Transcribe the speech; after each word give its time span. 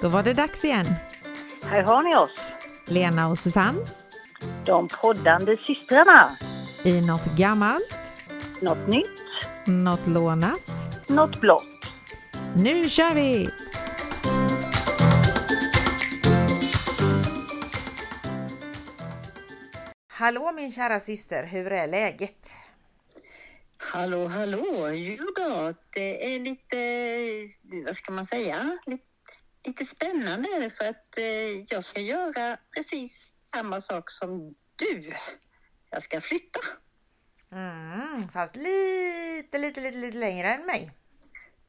Då 0.00 0.08
var 0.08 0.22
det 0.22 0.32
dags 0.34 0.64
igen. 0.64 0.86
Här 1.64 1.82
har 1.82 2.02
ni 2.02 2.16
oss, 2.16 2.30
Lena 2.86 3.28
och 3.28 3.38
Susanne 3.38 3.78
de 4.66 4.88
poddande 4.88 5.56
systrarna. 5.56 6.30
i 6.84 7.06
något 7.06 7.24
gammalt, 7.36 7.94
Något 8.62 8.86
nytt, 8.88 9.20
något 9.66 10.06
lånat. 10.06 10.60
något 11.08 11.40
blått. 11.40 11.64
Nu 12.56 12.88
kör 12.88 13.14
vi! 13.14 13.50
Hallå 20.08 20.52
min 20.52 20.70
kära 20.70 21.00
syster, 21.00 21.44
hur 21.46 21.72
är 21.72 21.86
läget? 21.86 22.50
Hallå, 23.76 24.26
hallå! 24.28 24.88
Jo 24.94 25.24
då, 25.36 25.74
det 25.94 26.34
är 26.34 26.38
lite, 26.40 26.76
vad 27.86 27.96
ska 27.96 28.12
man 28.12 28.26
säga, 28.26 28.78
lite, 28.86 29.04
lite 29.68 29.84
spännande 29.84 30.48
är 30.48 30.60
det 30.60 30.70
för 30.70 30.84
att 30.84 31.18
eh, 31.18 31.64
jag 31.68 31.84
ska 31.84 32.00
göra 32.00 32.58
precis 32.74 33.36
samma 33.38 33.80
sak 33.80 34.10
som 34.10 34.54
du. 34.76 35.12
Jag 35.90 36.02
ska 36.02 36.20
flytta. 36.20 36.60
Mm, 37.52 38.28
fast 38.32 38.56
lite, 38.56 39.58
lite, 39.58 39.80
lite, 39.80 39.98
lite 39.98 40.16
längre 40.16 40.54
än 40.54 40.66
mig. 40.66 40.92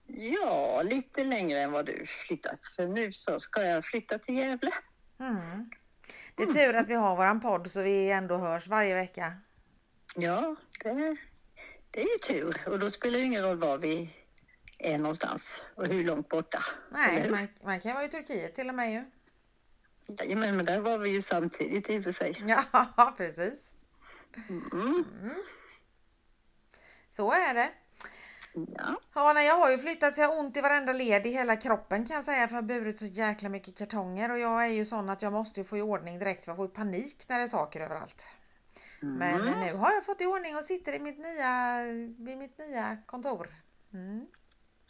Ja, 0.07 0.81
lite 0.81 1.23
längre 1.23 1.59
än 1.59 1.71
vad 1.71 1.85
du 1.85 2.05
flyttat. 2.05 2.59
För 2.75 2.87
nu 2.87 3.11
så 3.11 3.39
ska 3.39 3.63
jag 3.63 3.85
flytta 3.85 4.19
till 4.19 4.37
Gävle. 4.37 4.71
Mm. 5.19 5.69
Det 6.35 6.43
är 6.43 6.47
tur 6.47 6.75
att 6.75 6.87
vi 6.87 6.93
har 6.93 7.15
våran 7.15 7.39
podd 7.39 7.71
så 7.71 7.81
vi 7.81 8.09
ändå 8.09 8.37
hörs 8.37 8.67
varje 8.67 8.95
vecka. 8.95 9.33
Ja, 10.15 10.55
det, 10.83 11.17
det 11.91 12.01
är 12.01 12.07
ju 12.07 12.17
tur. 12.27 12.67
Och 12.67 12.79
då 12.79 12.89
spelar 12.89 13.19
det 13.19 13.25
ingen 13.25 13.43
roll 13.43 13.57
var 13.57 13.77
vi 13.77 14.13
är 14.79 14.97
någonstans 14.97 15.63
och 15.75 15.87
hur 15.87 16.03
långt 16.03 16.29
borta. 16.29 16.63
Nej, 16.91 17.29
man, 17.29 17.47
man 17.63 17.79
kan 17.79 17.93
vara 17.93 18.05
i 18.05 18.09
Turkiet 18.09 18.55
till 18.55 18.69
och 18.69 18.75
med 18.75 18.91
ju. 18.91 19.05
Jajamän, 20.19 20.55
men 20.55 20.65
där 20.65 20.79
var 20.79 20.97
vi 20.97 21.09
ju 21.09 21.21
samtidigt 21.21 21.89
i 21.89 21.99
och 21.99 22.03
för 22.03 22.11
sig. 22.11 22.43
Ja, 22.47 23.13
precis. 23.17 23.71
Mm. 24.49 25.05
Så 27.11 27.31
är 27.31 27.53
det. 27.53 27.69
Ja. 28.53 28.99
Ja, 29.13 29.41
jag 29.41 29.57
har 29.57 29.71
ju 29.71 29.77
flyttat 29.77 30.15
så 30.15 30.21
jag 30.21 30.29
har 30.29 30.39
ont 30.39 30.57
i 30.57 30.61
varenda 30.61 30.93
led 30.93 31.25
i 31.25 31.31
hela 31.31 31.55
kroppen 31.55 32.05
kan 32.05 32.15
jag 32.15 32.23
säga 32.23 32.47
för 32.47 32.55
jag 32.55 32.61
har 32.61 32.67
burit 32.67 32.97
så 32.97 33.05
jäkla 33.05 33.49
mycket 33.49 33.77
kartonger 33.77 34.31
och 34.31 34.39
jag 34.39 34.65
är 34.65 34.69
ju 34.69 34.85
sån 34.85 35.09
att 35.09 35.21
jag 35.21 35.33
måste 35.33 35.59
ju 35.59 35.63
få 35.63 35.77
i 35.77 35.81
ordning 35.81 36.19
direkt 36.19 36.47
jag 36.47 36.55
får 36.55 36.65
ju 36.65 36.71
panik 36.73 37.25
när 37.29 37.37
det 37.37 37.43
är 37.43 37.47
saker 37.47 37.81
överallt. 37.81 38.27
Men 39.01 39.41
Mm. 39.41 39.59
nu 39.59 39.73
har 39.73 39.91
jag 39.91 40.05
fått 40.05 40.21
i 40.21 40.25
ordning 40.25 40.55
och 40.57 40.65
sitter 40.65 40.93
i 40.93 40.99
mitt 40.99 41.17
nya, 41.19 41.83
vid 42.17 42.37
mitt 42.37 42.57
nya 42.57 42.97
kontor. 43.05 43.55
Mm. 43.93 44.27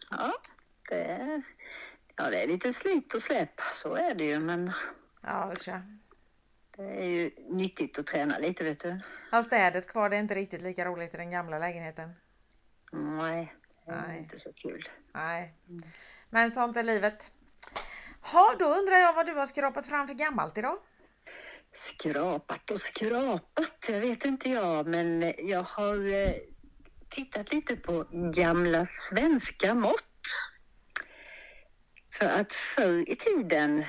Ja, 0.09 0.33
det 0.89 1.03
är, 1.03 1.41
ja, 2.15 2.29
det 2.29 2.41
är 2.43 2.47
lite 2.47 2.73
slit 2.73 3.13
och 3.13 3.21
släpp, 3.21 3.61
så 3.73 3.95
är 3.95 4.15
det 4.15 4.23
ju. 4.23 4.39
Men 4.39 4.71
Ja, 5.21 5.51
usch 5.53 5.67
ja. 5.67 5.81
det 6.77 6.83
är 6.83 7.07
ju 7.07 7.31
nyttigt 7.49 7.99
att 7.99 8.05
träna 8.07 8.37
lite, 8.37 8.63
vet 8.63 8.79
du. 8.79 8.99
Har 9.31 9.43
städet 9.43 9.87
kvar, 9.87 10.09
det 10.09 10.15
är 10.15 10.19
inte 10.19 10.35
riktigt 10.35 10.61
lika 10.61 10.85
roligt 10.85 11.13
i 11.13 11.17
den 11.17 11.31
gamla 11.31 11.59
lägenheten. 11.59 12.13
Nej, 12.91 13.53
det 13.85 13.91
är 13.91 14.07
Nej. 14.07 14.17
inte 14.17 14.39
så 14.39 14.53
kul. 14.53 14.89
Nej, 15.13 15.53
men 16.29 16.51
sånt 16.51 16.77
är 16.77 16.83
livet. 16.83 17.31
Ha, 18.21 18.55
då 18.59 18.65
undrar 18.65 18.95
jag 18.95 19.13
vad 19.13 19.25
du 19.25 19.33
har 19.33 19.45
skrapat 19.45 19.85
fram 19.85 20.07
för 20.07 20.13
gammalt 20.13 20.57
idag? 20.57 20.77
Skrapat 21.71 22.71
och 22.71 22.81
skrapat, 22.81 23.85
jag 23.89 23.99
vet 23.99 24.25
inte 24.25 24.49
jag, 24.49 24.87
men 24.87 25.33
jag 25.37 25.63
har 25.63 26.13
eh, 26.13 26.33
tittat 27.09 27.53
lite 27.53 27.75
på 27.75 28.05
gamla 28.35 28.85
svenska 28.85 29.73
mått. 29.73 30.05
För 32.13 32.25
att 32.25 32.53
förr 32.53 33.09
i 33.09 33.15
tiden, 33.15 33.83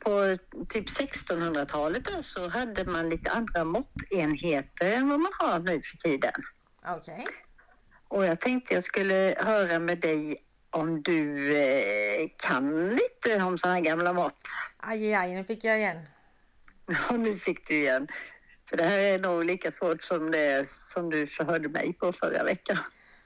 på 0.00 0.36
typ 0.68 0.88
1600-talet, 0.88 2.04
där, 2.04 2.22
så 2.22 2.48
hade 2.48 2.84
man 2.84 3.08
lite 3.08 3.30
andra 3.30 3.64
måttenheter 3.64 4.96
än 4.96 5.08
vad 5.08 5.20
man 5.20 5.32
har 5.38 5.58
nu 5.58 5.80
för 5.80 6.08
tiden. 6.08 6.32
Okej. 6.86 7.24
Och 8.08 8.26
jag 8.26 8.40
tänkte 8.40 8.74
jag 8.74 8.84
skulle 8.84 9.34
höra 9.38 9.78
med 9.78 10.00
dig 10.00 10.44
om 10.70 11.02
du 11.02 11.56
eh, 11.56 12.28
kan 12.36 12.88
lite 12.88 13.42
om 13.42 13.58
sådana 13.58 13.74
här 13.74 13.84
gamla 13.84 14.12
mått. 14.12 14.48
Aj, 14.76 15.14
aj, 15.14 15.34
nu 15.34 15.44
fick 15.44 15.64
jag 15.64 15.78
igen. 15.78 15.96
Ja, 16.86 17.16
nu 17.16 17.36
fick 17.36 17.68
du 17.68 17.74
igen. 17.74 18.08
För 18.74 18.82
det 18.82 18.88
här 18.88 18.98
är 18.98 19.18
nog 19.18 19.44
lika 19.44 19.70
svårt 19.70 20.02
som 20.02 20.30
det 20.30 20.68
som 20.68 21.10
du 21.10 21.26
förhörde 21.26 21.68
mig 21.68 21.92
på 21.92 22.12
förra 22.12 22.44
veckan. 22.44 22.78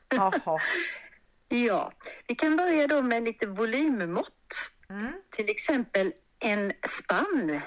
Jaha. 0.09 0.61
Ja, 1.49 1.93
vi 2.27 2.35
kan 2.35 2.57
börja 2.57 2.87
då 2.87 3.03
med 3.03 3.23
lite 3.23 3.47
volymmått. 3.47 4.71
Mm. 4.91 5.13
Till 5.31 5.49
exempel 5.49 6.13
en 6.39 6.73
spann. 6.89 7.61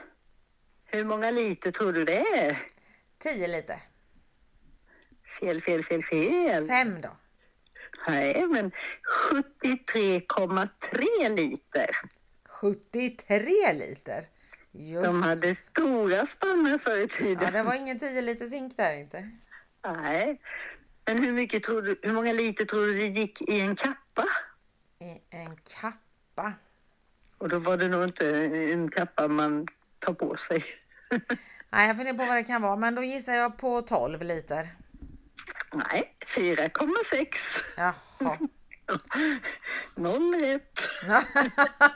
Hur 0.86 1.06
många 1.06 1.32
liter 1.32 1.72
tror 1.72 1.94
du 1.94 2.06
det 2.06 2.20
är? 2.20 2.58
10 3.20 3.48
liter. 3.48 3.80
Fel, 5.40 5.62
fel, 5.62 5.84
fel, 5.84 6.04
fel. 6.04 6.68
Fem 6.68 7.02
då. 7.02 7.10
Nej, 8.08 8.48
men 8.48 8.72
73,3 9.32 11.36
liter. 11.36 11.90
73 12.46 13.74
liter. 13.74 14.28
Just. 14.74 15.04
De 15.04 15.24
hade 15.24 15.56
stora 15.56 16.26
spannor 16.26 16.78
förr 16.78 17.04
i 17.04 17.08
tiden. 17.08 17.40
Ja, 17.42 17.52
det 17.52 17.64
var 17.64 17.74
ingen 17.74 18.00
10 18.00 18.22
liter 18.22 18.48
zink 18.48 18.78
där 18.78 18.94
inte. 18.94 19.30
Nej. 19.86 20.42
Men 21.06 21.24
hur, 21.24 21.32
mycket 21.32 21.64
tror 21.64 21.82
du, 21.82 22.00
hur 22.02 22.14
många 22.14 22.34
liter 22.34 22.66
tror 22.66 22.86
du 22.86 22.98
det 22.98 23.08
gick 23.08 23.42
i 23.42 23.62
en 23.62 23.76
kappa? 23.76 24.26
I 25.00 25.22
en 25.30 25.56
kappa. 25.56 26.54
Och 27.38 27.50
då 27.50 27.60
var 27.60 27.78
det 27.78 27.88
nog 27.88 28.04
inte 28.04 28.28
en 28.74 28.92
kappa 28.92 29.28
man 29.28 29.68
tar 30.00 30.14
på 30.14 30.38
sig. 30.38 30.64
Nej, 31.72 31.88
jag 31.88 31.98
funderar 31.98 32.18
på 32.18 32.26
vad 32.26 32.36
det 32.36 32.44
kan 32.44 32.62
vara, 32.62 32.76
men 32.76 32.96
då 32.96 33.04
gissar 33.04 33.34
jag 33.34 33.58
på 33.58 33.82
12 33.82 34.22
liter. 34.22 34.70
Nej, 35.74 36.16
4,6. 36.36 37.26
Jaha. 37.78 38.38
Noll 39.96 40.36
rätt. 40.36 40.80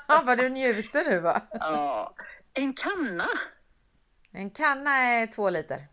vad 0.26 0.38
du 0.38 0.50
njuter 0.50 1.06
nu 1.10 1.20
va? 1.20 1.42
Ja. 1.52 2.16
En 2.56 2.74
kanna, 2.74 3.28
En 4.32 4.50
kanna 4.50 4.92
är 4.98 5.28
2 5.28 5.50
liter. 5.50 5.88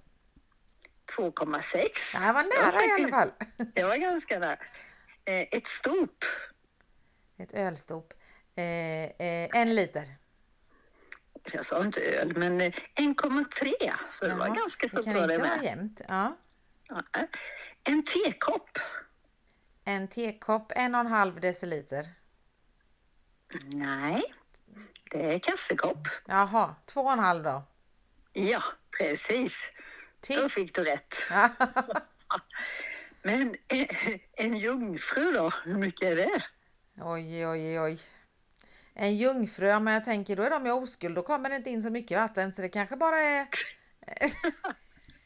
2,6. 1.17 1.89
Det 2.13 2.19
här 2.19 2.33
var 2.33 2.43
nära 2.43 2.85
i 2.85 2.93
alla 3.03 3.09
fall. 3.19 3.33
Det 3.75 3.85
var 3.85 3.97
ganska 3.97 4.39
nära. 4.39 4.59
Eh, 5.25 5.41
Ett 5.51 5.67
stop, 5.67 6.25
Ett 7.39 7.53
ölstop. 7.53 8.13
Eh, 8.57 8.65
eh, 8.65 9.49
en 9.61 9.75
liter. 9.75 10.17
jag 11.53 11.67
sa 11.67 11.85
inte 11.85 12.01
öl, 12.01 12.37
men 12.37 12.61
eh, 12.61 12.71
1,3. 12.97 13.93
Så 14.11 14.25
det 14.29 14.35
var 14.35 14.47
ganska 14.49 14.89
så 14.89 14.97
det 14.97 15.03
kan 15.05 15.13
bra 15.15 15.27
det 15.27 15.35
inte 15.35 15.47
vara 15.49 15.57
med. 15.57 15.65
jämnt. 15.65 16.01
Ja. 16.09 16.37
En 17.85 18.05
tekopp. 18.05 18.79
En 19.85 20.09
tekopp, 20.09 20.73
en 20.77 20.95
och 20.95 21.01
en 21.01 21.07
halv 21.07 21.41
deciliter. 21.41 22.09
Nej, 23.65 24.23
det 25.13 25.35
är 25.35 25.39
kaffekopp. 25.39 26.09
Jaha, 26.27 26.75
två 26.87 27.01
och 27.01 27.13
en 27.13 27.19
halv 27.19 27.43
då. 27.43 27.63
Ja, 28.33 28.63
precis. 28.99 29.53
Då 30.29 30.35
Titt. 30.35 30.53
fick 30.53 30.75
du 30.75 30.85
rätt. 30.85 31.15
Men 33.23 33.57
eh, 33.69 33.87
en 34.33 34.57
jungfru 34.57 35.33
då, 35.33 35.53
hur 35.65 35.75
mycket 35.75 36.09
är 36.09 36.17
det? 36.17 36.43
Oj, 37.01 37.47
oj, 37.47 37.81
oj. 37.81 38.01
En 38.95 39.17
jungfru, 39.17 39.81
men 39.81 39.95
jag 39.95 40.05
tänker 40.05 40.37
då 40.37 40.43
är 40.43 40.51
de 40.51 40.67
i 40.67 40.71
oskuld. 40.71 41.15
Då 41.15 41.23
kommer 41.23 41.51
det 41.51 41.57
inte 41.57 41.71
in 41.71 41.83
så 41.83 41.91
mycket 41.91 42.19
vatten 42.19 42.53
så 42.53 42.63
det 42.63 42.69
kanske 42.69 42.97
bara 42.97 43.21
är... 43.21 43.47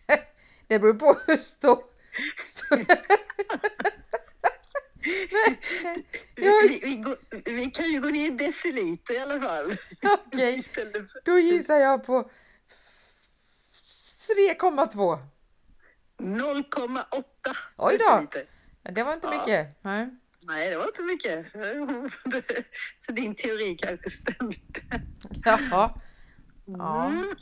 det 0.67 0.79
beror 0.79 0.95
på 0.95 1.17
hur 1.27 1.37
stor... 1.37 1.79
Vi, 6.37 6.81
vi, 6.83 6.97
går, 6.97 7.19
vi 7.45 7.71
kan 7.71 7.91
ju 7.93 8.01
gå 8.01 8.09
ner 8.09 8.27
i 8.27 8.31
deciliter 8.31 9.15
i 9.15 9.19
alla 9.19 9.41
fall. 9.41 9.77
Okej, 10.27 10.63
för 10.75 11.07
då 11.25 11.39
gissar 11.39 11.77
jag 11.77 12.05
på 12.07 12.31
3,2. 14.39 15.19
0,8 16.19 17.23
Oj 17.77 17.99
då. 17.99 18.27
Det 18.91 19.03
var 19.03 19.13
inte 19.15 19.27
Ja. 19.27 19.39
mycket. 19.41 19.79
Nej. 19.83 20.09
Nej, 20.43 20.71
det 20.71 20.77
var 20.77 20.87
inte 20.87 21.03
mycket. 21.03 21.47
Så 22.99 23.13
din 23.13 23.35
teori 23.35 23.77
kanske 23.79 24.11
stämde. 24.11 24.57
Jaha. 25.45 26.01
Ja. 26.65 27.07
Mm. 27.07 27.35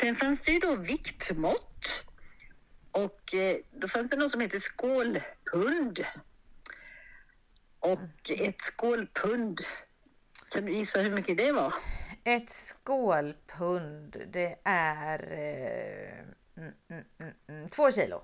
Sen 0.00 0.16
fanns 0.16 0.40
det 0.40 0.52
ju 0.52 0.58
då 0.58 0.76
viktmått. 0.76 2.04
Och 2.90 3.34
eh, 3.34 3.56
då 3.80 3.88
fanns 3.88 4.10
det 4.10 4.16
något 4.16 4.30
som 4.32 4.40
heter 4.40 4.58
skålpund. 4.58 6.00
Och 7.82 8.30
ett 8.30 8.60
skålpund, 8.60 9.60
kan 10.50 10.64
du 10.64 10.72
gissa 10.72 11.00
hur 11.00 11.10
mycket 11.10 11.36
det 11.36 11.52
var? 11.52 11.74
Ett 12.24 12.50
skålpund, 12.50 14.16
det 14.32 14.58
är 14.64 15.18
eh, 15.32 16.18
mm, 16.62 16.72
mm, 16.90 17.04
mm, 17.20 17.34
mm, 17.48 17.68
två 17.68 17.90
kilo. 17.90 18.22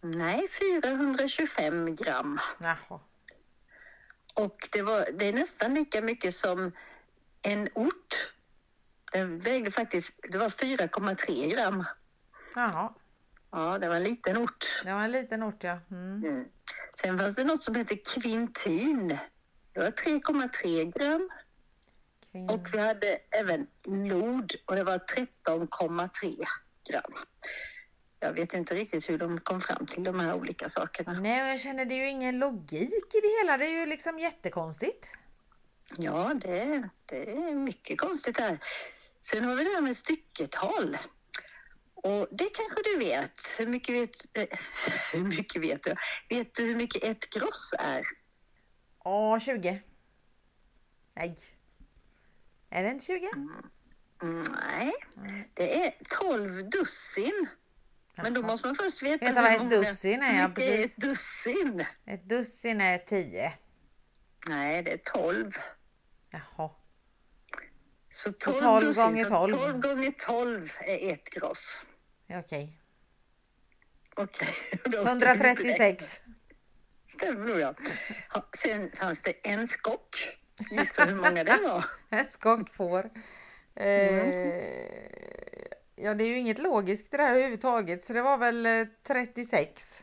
Nej, 0.00 0.48
425 0.48 1.94
gram. 1.94 2.38
Jaha. 2.60 3.00
Och 4.34 4.68
det, 4.72 4.82
var, 4.82 5.08
det 5.12 5.28
är 5.28 5.32
nästan 5.32 5.74
lika 5.74 6.00
mycket 6.00 6.34
som 6.34 6.72
en 7.42 7.68
ort. 7.74 8.32
Den 9.12 9.38
vägde 9.38 9.70
faktiskt, 9.70 10.18
det 10.32 10.38
var 10.38 10.48
4,3 10.48 11.54
gram. 11.54 11.84
Jaha, 12.54 12.94
Ja, 13.50 13.78
det 13.78 13.88
var 13.88 13.96
en 13.96 14.04
liten 14.04 14.36
ort. 14.36 14.64
det 14.84 14.92
var 14.92 15.00
en 15.00 15.12
liten 15.12 15.42
ort 15.42 15.64
ja. 15.64 15.78
Mm. 15.90 16.24
Mm. 16.24 16.48
Sen 17.00 17.18
fanns 17.18 17.34
det 17.36 17.44
något 17.44 17.62
som 17.62 17.74
heter 17.74 17.98
kvintin. 18.14 19.18
Det 19.72 19.80
var 19.80 19.90
3,3 19.90 20.98
gram. 20.98 21.30
Kvinn... 22.30 22.50
Och 22.50 22.68
vi 22.72 22.78
hade 22.78 23.18
även 23.30 23.66
lod 23.84 24.52
och 24.64 24.76
det 24.76 24.84
var 24.84 24.98
13,3 24.98 26.44
gram. 26.90 27.12
Jag 28.20 28.32
vet 28.32 28.54
inte 28.54 28.74
riktigt 28.74 29.10
hur 29.10 29.18
de 29.18 29.38
kom 29.40 29.60
fram 29.60 29.86
till 29.86 30.04
de 30.04 30.20
här 30.20 30.34
olika 30.34 30.68
sakerna. 30.68 31.12
Nej, 31.12 31.42
och 31.42 31.48
jag 31.48 31.60
känner 31.60 31.84
det 31.84 31.94
är 31.94 31.98
ju 31.98 32.08
ingen 32.08 32.38
logik 32.38 33.14
i 33.14 33.20
det 33.22 33.38
hela. 33.40 33.58
Det 33.58 33.66
är 33.66 33.80
ju 33.80 33.86
liksom 33.86 34.18
jättekonstigt. 34.18 35.08
Ja, 35.98 36.34
det, 36.34 36.88
det 37.06 37.30
är 37.30 37.54
mycket 37.54 37.98
konstigt 37.98 38.40
här. 38.40 38.58
Sen 39.20 39.44
har 39.44 39.54
vi 39.54 39.64
det 39.64 39.70
här 39.70 39.80
med 39.80 39.96
stycketal. 39.96 40.96
Och 42.06 42.28
det 42.30 42.50
kanske 42.54 42.82
du 42.82 42.96
vet. 42.98 43.40
Hur 43.58 43.66
mycket 43.66 43.94
vet, 43.94 44.36
eh, 44.38 44.58
hur 45.12 45.24
mycket 45.24 45.62
vet 45.62 45.82
du? 45.82 45.94
Vet 46.28 46.54
du 46.54 46.62
hur 46.62 46.74
mycket 46.74 47.04
ett 47.04 47.30
gross 47.30 47.74
är? 47.78 48.02
Åh, 49.04 49.38
20. 49.38 49.82
Nej. 51.16 51.36
Är 52.70 52.82
det 52.82 52.90
inte 52.90 53.04
20? 53.04 53.30
Mm, 54.22 54.44
Nej, 54.68 54.92
det 55.54 55.86
är 55.86 55.94
12 56.08 56.70
dussin. 56.70 57.48
Men 58.22 58.34
då 58.34 58.42
måste 58.42 58.66
man 58.66 58.76
först 58.76 59.02
veta, 59.02 59.24
Veta 59.24 59.42
vad 59.42 59.52
ett 59.52 59.70
dussin 59.70 60.22
är, 60.22 60.42
ja, 60.42 60.48
precis. 60.48 60.84
ett 60.84 60.96
dussin? 60.96 61.86
Ett 62.06 62.28
dussin 62.28 62.80
är 62.80 62.98
10. 62.98 63.52
Nej, 64.48 64.82
det 64.82 64.92
är 64.92 65.00
12. 65.04 65.50
Jaha. 66.30 66.70
Så 68.10 68.32
12, 68.32 68.60
12 68.60 68.84
dussin, 68.84 69.04
gånger 69.04 69.24
så 69.24 69.28
12. 69.28 69.52
12 69.52 69.80
gånger 69.80 70.10
12 70.10 70.70
är 70.80 71.12
ett 71.12 71.30
gross. 71.30 71.86
Ja, 72.26 72.38
Okej. 72.38 72.80
Okej. 74.16 74.48
då- 74.84 75.02
136. 75.02 76.20
Stämmer 77.06 77.46
nog 77.46 77.60
ja. 77.60 77.74
ja. 78.34 78.48
Sen 78.58 78.90
fanns 78.96 79.22
det 79.22 79.32
en 79.48 79.68
skock. 79.68 80.16
Gissa 80.70 81.04
hur 81.04 81.14
många 81.14 81.44
det 81.44 81.58
var? 81.62 81.84
En 82.10 82.30
skock 82.30 82.74
får. 82.74 83.10
Eh, 83.74 83.86
ja, 85.96 86.14
det 86.14 86.24
är 86.24 86.28
ju 86.28 86.38
inget 86.38 86.58
logiskt 86.58 87.10
det 87.10 87.16
där 87.16 87.30
överhuvudtaget. 87.30 88.04
Så 88.04 88.12
det 88.12 88.22
var 88.22 88.38
väl 88.38 88.66
eh, 88.66 88.86
36. 89.06 90.02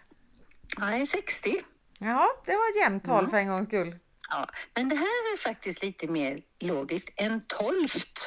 Nej, 0.77 1.07
60. 1.07 1.61
Jaha, 1.99 2.27
det 2.45 2.51
var 2.55 2.69
ett 2.69 2.81
jämnt 2.81 3.05
tal 3.05 3.29
för 3.29 3.37
en 3.37 3.47
gångs 3.47 3.67
skull. 3.67 3.99
Ja. 4.29 4.49
Men 4.75 4.89
det 4.89 4.95
här 4.95 5.33
är 5.33 5.37
faktiskt 5.37 5.83
lite 5.83 6.07
mer 6.07 6.39
logiskt. 6.59 7.09
En 7.15 7.41
tolft. 7.47 8.19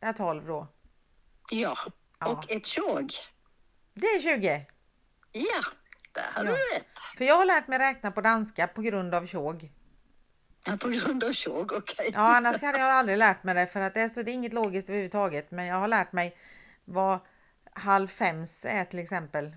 Ja, 0.00 0.12
12 0.12 0.46
då. 0.46 0.68
Ja. 1.50 1.76
Ja. 2.18 2.26
Och 2.26 2.50
ett 2.50 2.66
tjog. 2.66 3.12
Det 3.94 4.06
är 4.06 4.20
20. 4.20 4.66
Ja, 5.32 5.42
där 6.12 6.22
hade 6.32 6.50
Ja. 6.50 6.56
du 6.56 6.76
rätt. 6.76 6.86
För 7.18 7.24
jag 7.24 7.36
har 7.36 7.44
lärt 7.44 7.68
mig 7.68 7.78
räkna 7.78 8.10
på 8.10 8.20
danska 8.20 8.66
på 8.66 8.82
grund 8.82 9.14
av 9.14 9.26
tjog. 9.26 9.72
Ja, 10.64 10.76
på 10.76 10.88
grund 10.88 11.24
av 11.24 11.32
tjog, 11.32 11.72
okej. 11.72 12.10
Ja, 12.14 12.36
annars 12.36 12.62
hade 12.62 12.78
jag 12.78 12.88
aldrig 12.90 13.18
lärt 13.18 13.44
mig 13.44 13.54
det 13.54 13.66
för 13.66 13.80
att 13.80 13.94
det 13.94 14.00
är, 14.00 14.08
så, 14.08 14.22
det 14.22 14.30
är 14.30 14.34
inget 14.34 14.52
logiskt 14.52 14.88
överhuvudtaget. 14.88 15.50
Men 15.50 15.66
jag 15.66 15.76
har 15.76 15.88
lärt 15.88 16.12
mig 16.12 16.36
vad 16.84 17.18
halv 17.72 18.06
fems 18.08 18.64
är 18.64 18.84
till 18.84 18.98
exempel. 18.98 19.56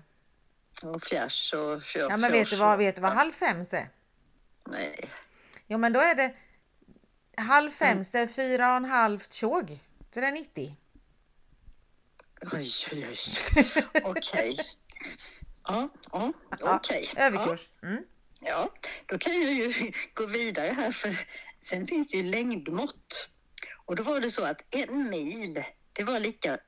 Och 0.82 1.02
fjärs 1.02 1.52
och 1.52 1.82
fjör, 1.82 2.10
Ja, 2.10 2.16
men 2.16 2.32
vet 2.32 2.50
du 2.50 2.56
vad, 2.56 2.78
vet 2.78 2.96
du 2.96 3.02
vad 3.02 3.12
halv 3.12 3.32
fems 3.32 3.74
är? 3.74 3.88
Nej. 4.66 5.10
Ja, 5.66 5.78
men 5.78 5.92
då 5.92 6.00
är 6.00 6.14
det 6.14 6.34
halv 7.36 7.70
fems, 7.70 8.10
det 8.10 8.18
är 8.20 8.26
fyra 8.26 8.70
och 8.70 8.76
en 8.76 8.84
halvt 8.84 9.32
tjog. 9.32 9.78
Så 10.10 10.20
det 10.20 10.26
är 10.26 10.32
90. 10.32 10.76
Oj, 12.52 12.72
oj, 12.92 13.06
oj. 13.08 13.16
Okej. 14.04 14.58
Ja, 15.64 15.88
ja, 16.12 16.32
Ja, 16.60 16.76
okej. 16.76 17.08
Överkurs. 17.16 17.68
Mm. 17.82 18.04
Ja, 18.40 18.74
då 19.06 19.18
kan 19.18 19.42
jag 19.42 19.52
ju 19.52 19.92
gå 20.14 20.26
vidare 20.26 20.72
här 20.72 20.92
för 20.92 21.16
sen 21.60 21.86
finns 21.86 22.10
det 22.10 22.16
ju 22.16 22.22
längdmått. 22.22 23.28
Och 23.84 23.96
då 23.96 24.02
var 24.02 24.20
det 24.20 24.30
så 24.30 24.44
att 24.44 24.74
en 24.74 25.10
mil, 25.10 25.64
det 25.92 26.04
var 26.04 26.20
lika, 26.20 26.58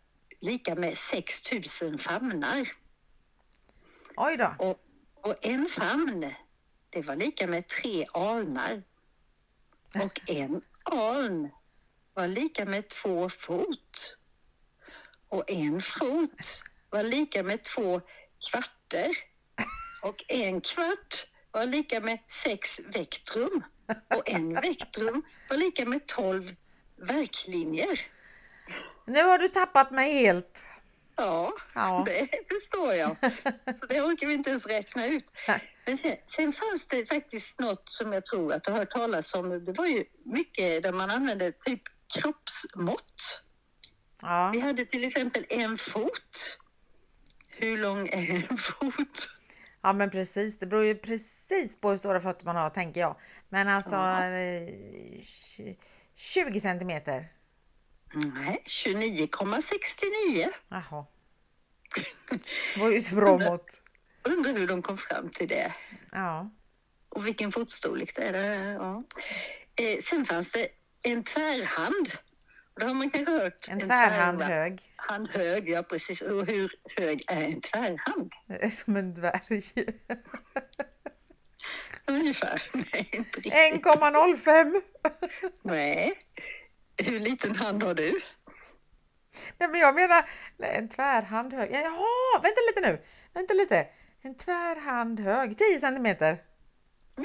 lika 0.40 0.74
med 0.74 0.98
6000 0.98 1.98
famnar. 1.98 2.68
Oj 4.16 4.36
då. 4.36 4.54
Och, 4.58 4.80
och 5.22 5.36
en 5.42 5.66
famn, 5.66 6.34
det 6.90 7.00
var 7.02 7.16
lika 7.16 7.46
med 7.46 7.68
tre 7.68 8.06
alnar. 8.12 8.82
Och 9.94 10.30
en 10.30 10.62
aln 10.82 11.50
var 12.14 12.28
lika 12.28 12.64
med 12.64 12.88
två 12.88 13.28
fot. 13.28 14.18
Och 15.32 15.50
en 15.50 15.80
fot 15.80 16.62
var 16.90 17.02
lika 17.02 17.42
med 17.42 17.62
två 17.64 18.00
kvarter. 18.50 19.10
Och 20.02 20.24
en 20.28 20.60
kvart 20.60 21.26
var 21.50 21.66
lika 21.66 22.00
med 22.00 22.18
sex 22.28 22.80
vektrum. 22.94 23.64
Och 24.16 24.28
en 24.30 24.54
vektrum 24.54 25.22
var 25.48 25.56
lika 25.56 25.84
med 25.84 26.06
tolv 26.06 26.56
verklinjer. 26.96 28.00
Nu 29.06 29.22
har 29.22 29.38
du 29.38 29.48
tappat 29.48 29.90
mig 29.90 30.12
helt. 30.12 30.66
Ja, 31.16 31.52
Ja. 31.74 32.02
det 32.06 32.28
förstår 32.48 32.94
jag. 32.94 33.16
Så 33.76 33.86
det 33.86 34.00
orkar 34.02 34.26
vi 34.26 34.34
inte 34.34 34.50
ens 34.50 34.66
räkna 34.66 35.06
ut. 35.06 35.24
Men 35.86 35.98
sen, 35.98 36.16
sen 36.26 36.52
fanns 36.52 36.86
det 36.88 37.06
faktiskt 37.06 37.60
något 37.60 37.88
som 37.88 38.12
jag 38.12 38.26
tror 38.26 38.52
att 38.52 38.64
du 38.64 38.70
har 38.70 38.78
hört 38.78 38.90
talas 38.90 39.34
om. 39.34 39.64
Det 39.64 39.72
var 39.72 39.86
ju 39.86 40.04
mycket 40.24 40.82
där 40.82 40.92
man 40.92 41.10
använde 41.10 41.52
typ 41.52 41.82
kroppsmått. 42.14 43.42
Ja. 44.22 44.50
Vi 44.54 44.60
hade 44.60 44.84
till 44.84 45.04
exempel 45.04 45.46
en 45.48 45.78
fot. 45.78 46.58
Hur 47.48 47.78
lång 47.78 48.08
är 48.08 48.46
en 48.50 48.58
fot? 48.58 49.28
ja, 49.82 49.92
men 49.92 50.10
precis. 50.10 50.58
Det 50.58 50.66
beror 50.66 50.84
ju 50.84 50.94
precis 50.94 51.76
på 51.80 51.90
hur 51.90 51.96
stora 51.96 52.20
fötter 52.20 52.46
man 52.46 52.56
har, 52.56 52.70
tänker 52.70 53.00
jag. 53.00 53.16
Men 53.48 53.68
alltså 53.68 53.94
Ja. 53.94 54.24
eh, 54.24 54.68
tj- 55.22 55.76
20 56.14 56.60
centimeter. 56.60 57.28
Nej, 58.14 58.62
29,69. 58.66 60.48
Jaha. 60.68 61.06
Det 62.74 62.80
var 62.80 62.90
ju 62.90 63.00
så 63.00 63.14
bra 63.14 63.38
mått. 63.38 63.82
Undrar 64.22 64.52
hur 64.52 64.66
de 64.66 64.82
kom 64.82 64.98
fram 64.98 65.28
till 65.30 65.48
det. 65.48 65.72
Ja. 66.12 66.50
Och 67.08 67.26
vilken 67.26 67.52
fotstorlek 67.52 68.14
det 68.16 68.22
är. 68.22 68.72
Ja. 68.74 69.04
Eh, 69.76 69.98
sen 70.02 70.26
fanns 70.26 70.50
det 70.52 70.68
en 71.02 71.24
tvärhand. 71.24 72.08
Det 72.76 72.84
har 72.84 72.94
man 72.94 73.10
kanske 73.10 73.32
hört. 73.32 73.68
En 73.68 73.80
tvärhand 73.80 74.42
hög. 74.42 74.92
Han 74.96 75.26
hög, 75.26 75.68
ja 75.68 75.82
precis. 75.82 76.22
Och 76.22 76.46
hur 76.46 76.74
hög 76.96 77.24
är 77.28 77.42
en 77.42 77.60
tvärhand? 77.60 78.32
Det 78.46 78.64
är 78.64 78.70
Som 78.70 78.96
en 78.96 79.14
dvärg. 79.14 79.62
Ungefär. 82.06 82.62
Nej, 82.72 83.10
inte 83.12 83.40
riktigt. 83.40 83.84
1,05. 83.84 84.80
Nej. 85.62 86.12
Hur 86.96 87.20
liten 87.20 87.56
hand 87.56 87.82
har 87.82 87.94
du? 87.94 88.20
Nej, 89.58 89.68
men 89.68 89.80
jag 89.80 89.94
menar 89.94 90.28
en 90.58 90.88
tvärhand 90.88 91.52
hög. 91.52 91.70
Jaha, 91.72 92.40
vänta 92.42 92.60
lite 92.68 92.80
nu. 92.80 93.02
Vänta 93.34 93.54
lite. 93.54 93.86
En 94.22 94.34
tvärhand 94.34 95.20
hög. 95.20 95.58
10 95.58 95.78
centimeter. 95.78 96.38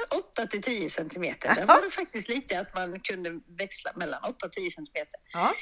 8 0.10 0.48
till 0.48 0.62
10 0.62 0.90
centimeter. 0.90 1.56
Där 1.56 1.66
var 1.66 1.82
det 1.82 1.92
faktiskt 1.92 2.30
lite 2.30 2.60
att 2.60 2.76
man 2.76 3.00
kunde 3.00 3.40
växla 3.48 3.92
mellan 3.96 4.24
8 4.24 4.46
och 4.46 4.52
10 4.52 4.72
centimeter. 4.72 5.20
Ja. 5.34 5.54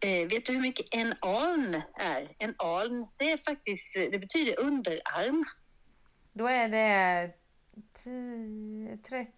Eh, 0.00 0.28
vet 0.28 0.46
du 0.46 0.52
hur 0.52 0.60
mycket 0.60 0.86
en 0.90 1.14
aln 1.20 1.82
är? 1.98 2.34
En 2.38 2.54
aln, 2.58 3.06
det 3.16 3.32
är 3.32 3.36
faktiskt, 3.36 3.94
det 3.94 4.18
betyder 4.18 4.60
underarm. 4.60 5.44
Då 6.32 6.46
är 6.46 6.68
det 6.68 7.30
10, 8.04 8.98
30... 9.08 9.32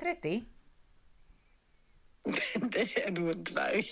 30? 0.00 0.44
Det 2.62 3.06
är 3.06 3.10
nog 3.10 3.30
en 3.30 3.44
dvärg. 3.44 3.90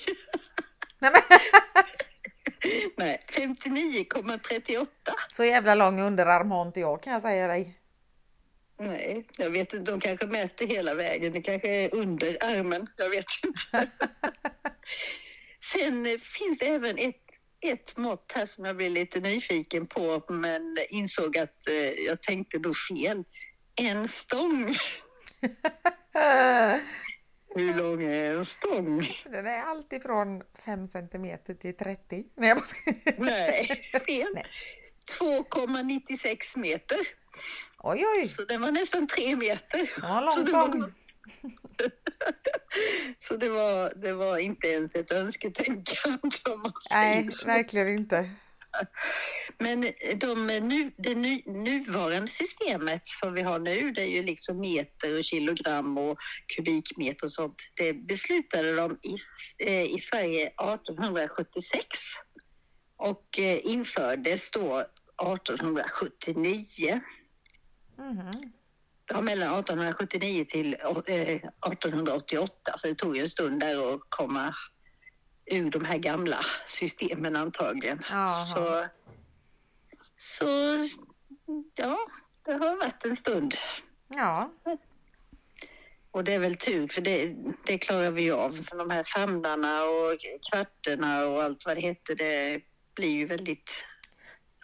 Nej, 0.99 1.11
men, 1.13 1.23
Nej, 2.97 3.23
59,38. 3.29 4.87
så 5.31 5.45
jävla 5.45 5.75
lång 5.75 6.01
underarm 6.01 6.51
har 6.51 6.63
inte 6.63 6.81
jag 6.81 7.03
kan 7.03 7.13
jag 7.13 7.23
säga 7.23 7.49
dig. 7.49 7.79
Nej, 8.79 9.27
jag 9.39 9.51
vet 9.51 9.73
inte. 9.73 9.93
De 9.93 10.01
kanske 10.01 10.27
mäter 10.27 10.67
hela 10.67 10.95
vägen. 10.95 11.33
Det 11.33 11.43
kanske 11.43 11.69
är 11.69 11.95
under 11.95 12.37
armen. 12.41 12.87
Jag 12.97 13.11
vet 13.11 13.27
inte. 13.45 13.91
Sen 15.73 16.07
eh, 16.07 16.19
finns 16.19 16.59
det 16.59 16.67
även 16.67 16.99
ett, 16.99 17.23
ett 17.61 17.97
mått 17.97 18.33
här 18.35 18.47
som 18.47 18.65
jag 18.65 18.77
blev 18.77 18.91
lite 18.91 19.21
nyfiken 19.21 19.87
på 19.87 20.23
men 20.29 20.77
insåg 20.89 21.39
att 21.39 21.69
eh, 21.69 22.05
jag 22.07 22.23
tänkte 22.23 22.59
då 22.59 22.73
fel. 22.75 23.25
En 23.77 24.09
stång. 24.09 24.77
Hur 27.57 27.75
lång 27.75 28.03
är 28.03 28.35
en 28.35 28.45
stång? 28.45 29.09
Den 29.25 29.47
är 29.47 29.63
alltid 29.63 30.03
från 30.03 30.43
5 30.65 30.87
centimeter 30.89 31.55
till 31.55 31.77
30. 31.77 32.25
Nej, 32.37 32.49
jag 32.49 32.67
ska... 32.67 32.93
Nej, 33.19 33.67
fel. 34.07 34.29
Nej. 34.35 34.45
2,96 35.21 36.59
meter. 36.59 36.97
Oj, 37.79 38.05
oj. 38.17 38.29
Så 38.29 38.45
den 38.45 38.61
var 38.61 38.71
nästan 38.73 39.07
tre 39.07 39.37
meter. 39.37 39.91
Ja, 40.03 40.21
lång 40.21 40.35
Så 40.35 40.43
det 40.43 40.53
var- 40.53 40.69
stång. 40.69 40.93
Så 43.19 43.37
det 43.37 43.49
var, 43.49 43.93
det 43.97 44.13
var 44.13 44.39
inte 44.39 44.67
ens 44.69 44.95
ett 44.95 45.13
önsketänkande 45.13 46.19
Nej, 46.91 47.29
verkligen 47.47 47.89
inte. 47.89 48.31
Men 49.59 49.81
de 50.17 50.47
nu, 50.47 50.93
det 50.97 51.15
nu, 51.15 51.43
nuvarande 51.47 52.29
systemet 52.29 53.07
som 53.07 53.35
vi 53.35 53.43
har 53.43 53.59
nu, 53.59 53.91
det 53.91 54.03
är 54.03 54.09
ju 54.09 54.23
liksom 54.23 54.61
meter 54.61 55.19
och 55.19 55.25
kilogram 55.25 55.99
och 55.99 56.19
kubikmeter 56.57 57.25
och 57.25 57.33
sånt. 57.33 57.63
Det 57.77 57.93
beslutade 57.93 58.75
de 58.75 58.99
i, 59.03 59.17
eh, 59.59 59.95
i 59.95 59.99
Sverige 59.99 60.47
1876 60.47 61.87
och 62.97 63.39
eh, 63.39 63.61
infördes 63.65 64.51
då 64.51 64.85
1879. 65.17 67.01
Mhm. 67.99 68.53
Ja, 69.09 69.21
mellan 69.21 69.49
1879 69.59 70.45
till 70.49 70.75
eh, 71.07 71.41
1888, 71.71 72.75
så 72.77 72.89
det 72.89 72.95
tog 72.95 73.17
ju 73.17 73.23
en 73.23 73.29
stund 73.29 73.61
där 73.61 73.95
att 73.95 74.01
komma 74.09 74.55
ur 75.47 75.71
de 75.71 75.85
här 75.85 75.99
gamla 75.99 76.39
systemen 76.67 77.37
antagligen. 77.37 77.99
Jaha. 78.09 78.47
Så, 78.55 78.87
så 80.17 80.47
ja, 81.75 81.99
det 82.45 82.53
har 82.53 82.77
varit 82.77 83.05
en 83.05 83.17
stund. 83.17 83.55
Ja, 84.09 84.51
Och 86.11 86.25
det 86.25 86.35
är 86.35 86.39
väl 86.39 86.57
tur, 86.57 86.89
för 86.89 87.01
det, 87.01 87.35
det 87.65 87.79
klarar 87.79 88.11
vi 88.11 88.23
ju 88.23 88.33
av. 88.33 88.51
För 88.51 88.77
de 88.77 88.91
här 88.91 89.05
famlarna 89.05 89.85
och 89.85 90.19
kvarterna 90.51 91.27
och 91.27 91.43
allt 91.43 91.67
vad 91.67 91.77
det 91.77 91.81
heter, 91.81 92.15
det 92.15 92.61
blir 92.95 93.11
ju 93.11 93.27
väldigt 93.27 93.71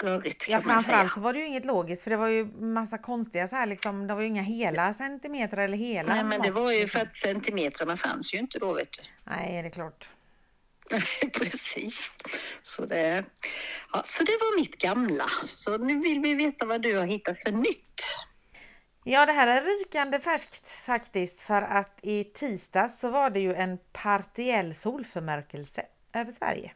rörigt. 0.02 0.46
ja 0.48 0.60
framförallt 0.60 1.14
så 1.14 1.20
var 1.20 1.32
det 1.32 1.38
ju 1.38 1.46
inget 1.46 1.64
logiskt 1.64 2.02
för 2.02 2.10
det 2.10 2.16
var 2.16 2.28
ju 2.28 2.44
massa 2.44 2.98
konstiga 2.98 3.48
så 3.48 3.56
här 3.56 3.66
liksom. 3.66 4.06
Det 4.06 4.14
var 4.14 4.20
ju 4.20 4.26
inga 4.26 4.42
hela 4.42 4.92
centimeter 4.92 5.56
eller 5.56 5.78
hela. 5.78 6.14
Nej, 6.14 6.24
men 6.24 6.42
det 6.42 6.50
var 6.50 6.72
ju 6.72 6.80
liksom. 6.80 7.00
för 7.00 7.06
att 7.06 7.16
centimetrarna 7.16 7.96
fanns 7.96 8.34
ju 8.34 8.38
inte 8.38 8.58
då, 8.58 8.72
vet 8.72 8.92
du. 8.92 9.02
Nej, 9.24 9.62
det 9.62 9.68
är 9.68 9.70
klart. 9.70 10.10
Precis. 11.32 12.08
Så 12.62 12.86
det, 12.86 13.24
ja, 13.92 14.02
så 14.04 14.24
det 14.24 14.32
var 14.32 14.60
mitt 14.60 14.78
gamla. 14.78 15.24
Så 15.44 15.78
nu 15.78 16.00
vill 16.00 16.20
vi 16.20 16.34
veta 16.34 16.66
vad 16.66 16.82
du 16.82 16.96
har 16.98 17.06
hittat 17.06 17.38
för 17.38 17.52
nytt. 17.52 18.00
Ja, 19.04 19.26
det 19.26 19.32
här 19.32 19.46
är 19.46 19.62
rykande 19.62 20.20
färskt 20.20 20.68
faktiskt 20.68 21.40
för 21.40 21.62
att 21.62 21.98
i 22.02 22.24
tisdags 22.24 23.00
så 23.00 23.10
var 23.10 23.30
det 23.30 23.40
ju 23.40 23.54
en 23.54 23.78
partiell 23.92 24.74
solförmörkelse 24.74 25.82
över 26.14 26.32
Sverige. 26.32 26.72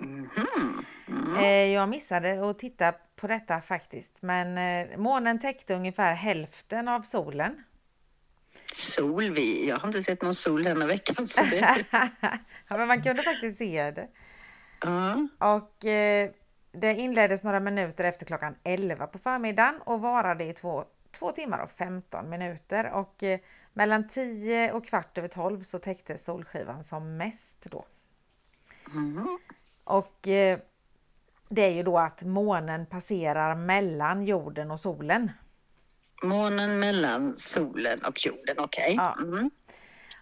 Mhm. 0.00 0.84
Mm. 1.08 1.36
Eh, 1.36 1.72
Jag 1.74 1.88
missade 1.88 2.50
att 2.50 2.58
titta 2.58 2.92
på 3.16 3.26
detta 3.26 3.60
faktiskt, 3.60 4.22
men 4.22 4.58
eh, 4.58 4.98
månen 4.98 5.38
täckte 5.38 5.74
ungefär 5.74 6.14
hälften 6.14 6.88
av 6.88 7.02
solen. 7.02 7.64
Sol, 8.74 9.30
vi, 9.30 9.68
jag 9.68 9.76
har 9.76 9.88
inte 9.88 10.02
sett 10.02 10.22
någon 10.22 10.34
sol 10.34 10.62
denna 10.62 10.86
veckan. 10.86 11.26
Så 11.26 11.40
det, 11.40 11.84
ja, 12.68 12.76
men 12.76 12.88
man 12.88 13.02
kunde 13.02 13.22
faktiskt 13.22 13.58
se 13.58 13.90
det. 13.90 14.08
ja. 14.80 15.28
Och 15.38 15.84
eh, 15.84 16.30
det 16.72 16.94
inleddes 16.94 17.44
några 17.44 17.60
minuter 17.60 18.04
efter 18.04 18.26
klockan 18.26 18.56
11 18.64 19.06
på 19.06 19.18
förmiddagen 19.18 19.80
och 19.84 20.00
varade 20.00 20.44
i 20.44 20.52
två, 20.52 20.84
två 21.18 21.30
timmar 21.30 21.58
och 21.58 21.70
15 21.70 22.30
minuter. 22.30 22.90
Och 22.92 23.22
eh, 23.22 23.40
mellan 23.72 24.08
10 24.08 24.72
och 24.72 24.86
kvart 24.86 25.18
över 25.18 25.28
12 25.28 25.60
så 25.60 25.78
täcktes 25.78 26.24
solskivan 26.24 26.84
som 26.84 27.16
mest 27.16 27.66
då. 27.70 27.84
Mhm. 28.90 29.38
Och 29.84 30.28
eh, 30.28 30.58
det 31.48 31.62
är 31.62 31.70
ju 31.70 31.82
då 31.82 31.98
att 31.98 32.22
månen 32.22 32.86
passerar 32.86 33.54
mellan 33.54 34.24
jorden 34.24 34.70
och 34.70 34.80
solen. 34.80 35.30
Månen 36.24 36.78
mellan 36.78 37.38
solen 37.38 38.04
och 38.04 38.26
jorden, 38.26 38.56
okej. 38.58 38.94
Ja. 38.96 39.16
Mm. 39.22 39.50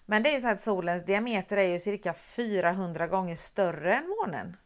Men 0.07 0.23
det 0.23 0.31
är 0.31 0.35
ju 0.35 0.41
så 0.41 0.49
att 0.49 0.61
solens 0.61 1.05
diameter 1.05 1.57
är 1.57 1.73
ju 1.73 1.79
cirka 1.79 2.15
400 2.15 3.07
gånger 3.07 3.37
större 3.37 3.95
än 3.95 4.09
månen. 4.09 4.57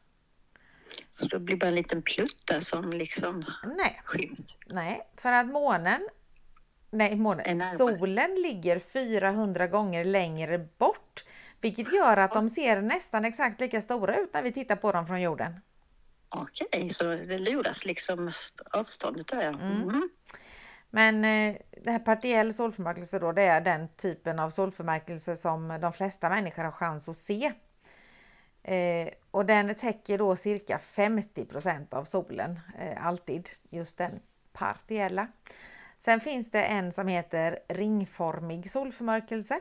Så 1.10 1.26
då 1.26 1.38
blir 1.38 1.56
det 1.56 1.60
bara 1.60 1.68
en 1.68 1.74
liten 1.74 2.02
plutt 2.02 2.46
där 2.46 2.60
som 2.60 2.92
liksom 2.92 3.44
Nej, 3.76 4.00
skyms. 4.04 4.58
nej, 4.66 5.00
för 5.16 5.32
att 5.32 5.46
månen, 5.46 6.08
nej 6.90 7.16
månen, 7.16 7.76
solen 7.76 8.34
ligger 8.34 8.78
400 8.78 9.66
gånger 9.66 10.04
längre 10.04 10.58
bort. 10.58 11.24
Vilket 11.60 11.92
gör 11.92 12.16
att 12.16 12.32
de 12.32 12.48
ser 12.48 12.80
nästan 12.82 13.24
exakt 13.24 13.60
lika 13.60 13.80
stora 13.80 14.16
ut 14.16 14.34
när 14.34 14.42
vi 14.42 14.52
tittar 14.52 14.76
på 14.76 14.92
dem 14.92 15.06
från 15.06 15.20
jorden. 15.20 15.60
Okej, 16.28 16.90
så 16.90 17.04
det 17.04 17.38
luras 17.38 17.84
liksom 17.84 18.32
avståndet 18.72 19.26
där. 19.26 19.48
Mm. 19.48 20.08
Men 20.96 21.24
eh, 21.24 21.56
det 21.82 21.90
här 21.90 21.98
partiell 21.98 22.52
solförmörkelse 22.52 23.18
då, 23.18 23.32
det 23.32 23.42
är 23.42 23.60
den 23.60 23.88
typen 23.88 24.38
av 24.38 24.50
solförmörkelse 24.50 25.36
som 25.36 25.78
de 25.80 25.92
flesta 25.92 26.28
människor 26.28 26.64
har 26.64 26.70
chans 26.70 27.08
att 27.08 27.16
se. 27.16 27.52
Eh, 28.62 29.08
och 29.30 29.46
den 29.46 29.74
täcker 29.74 30.18
då 30.18 30.36
cirka 30.36 30.78
50% 30.78 31.94
av 31.94 32.04
solen, 32.04 32.60
eh, 32.78 33.06
alltid, 33.06 33.48
just 33.70 33.98
den 33.98 34.20
partiella. 34.52 35.28
Sen 35.98 36.20
finns 36.20 36.50
det 36.50 36.64
en 36.64 36.92
som 36.92 37.08
heter 37.08 37.58
ringformig 37.68 38.70
solförmörkelse. 38.70 39.60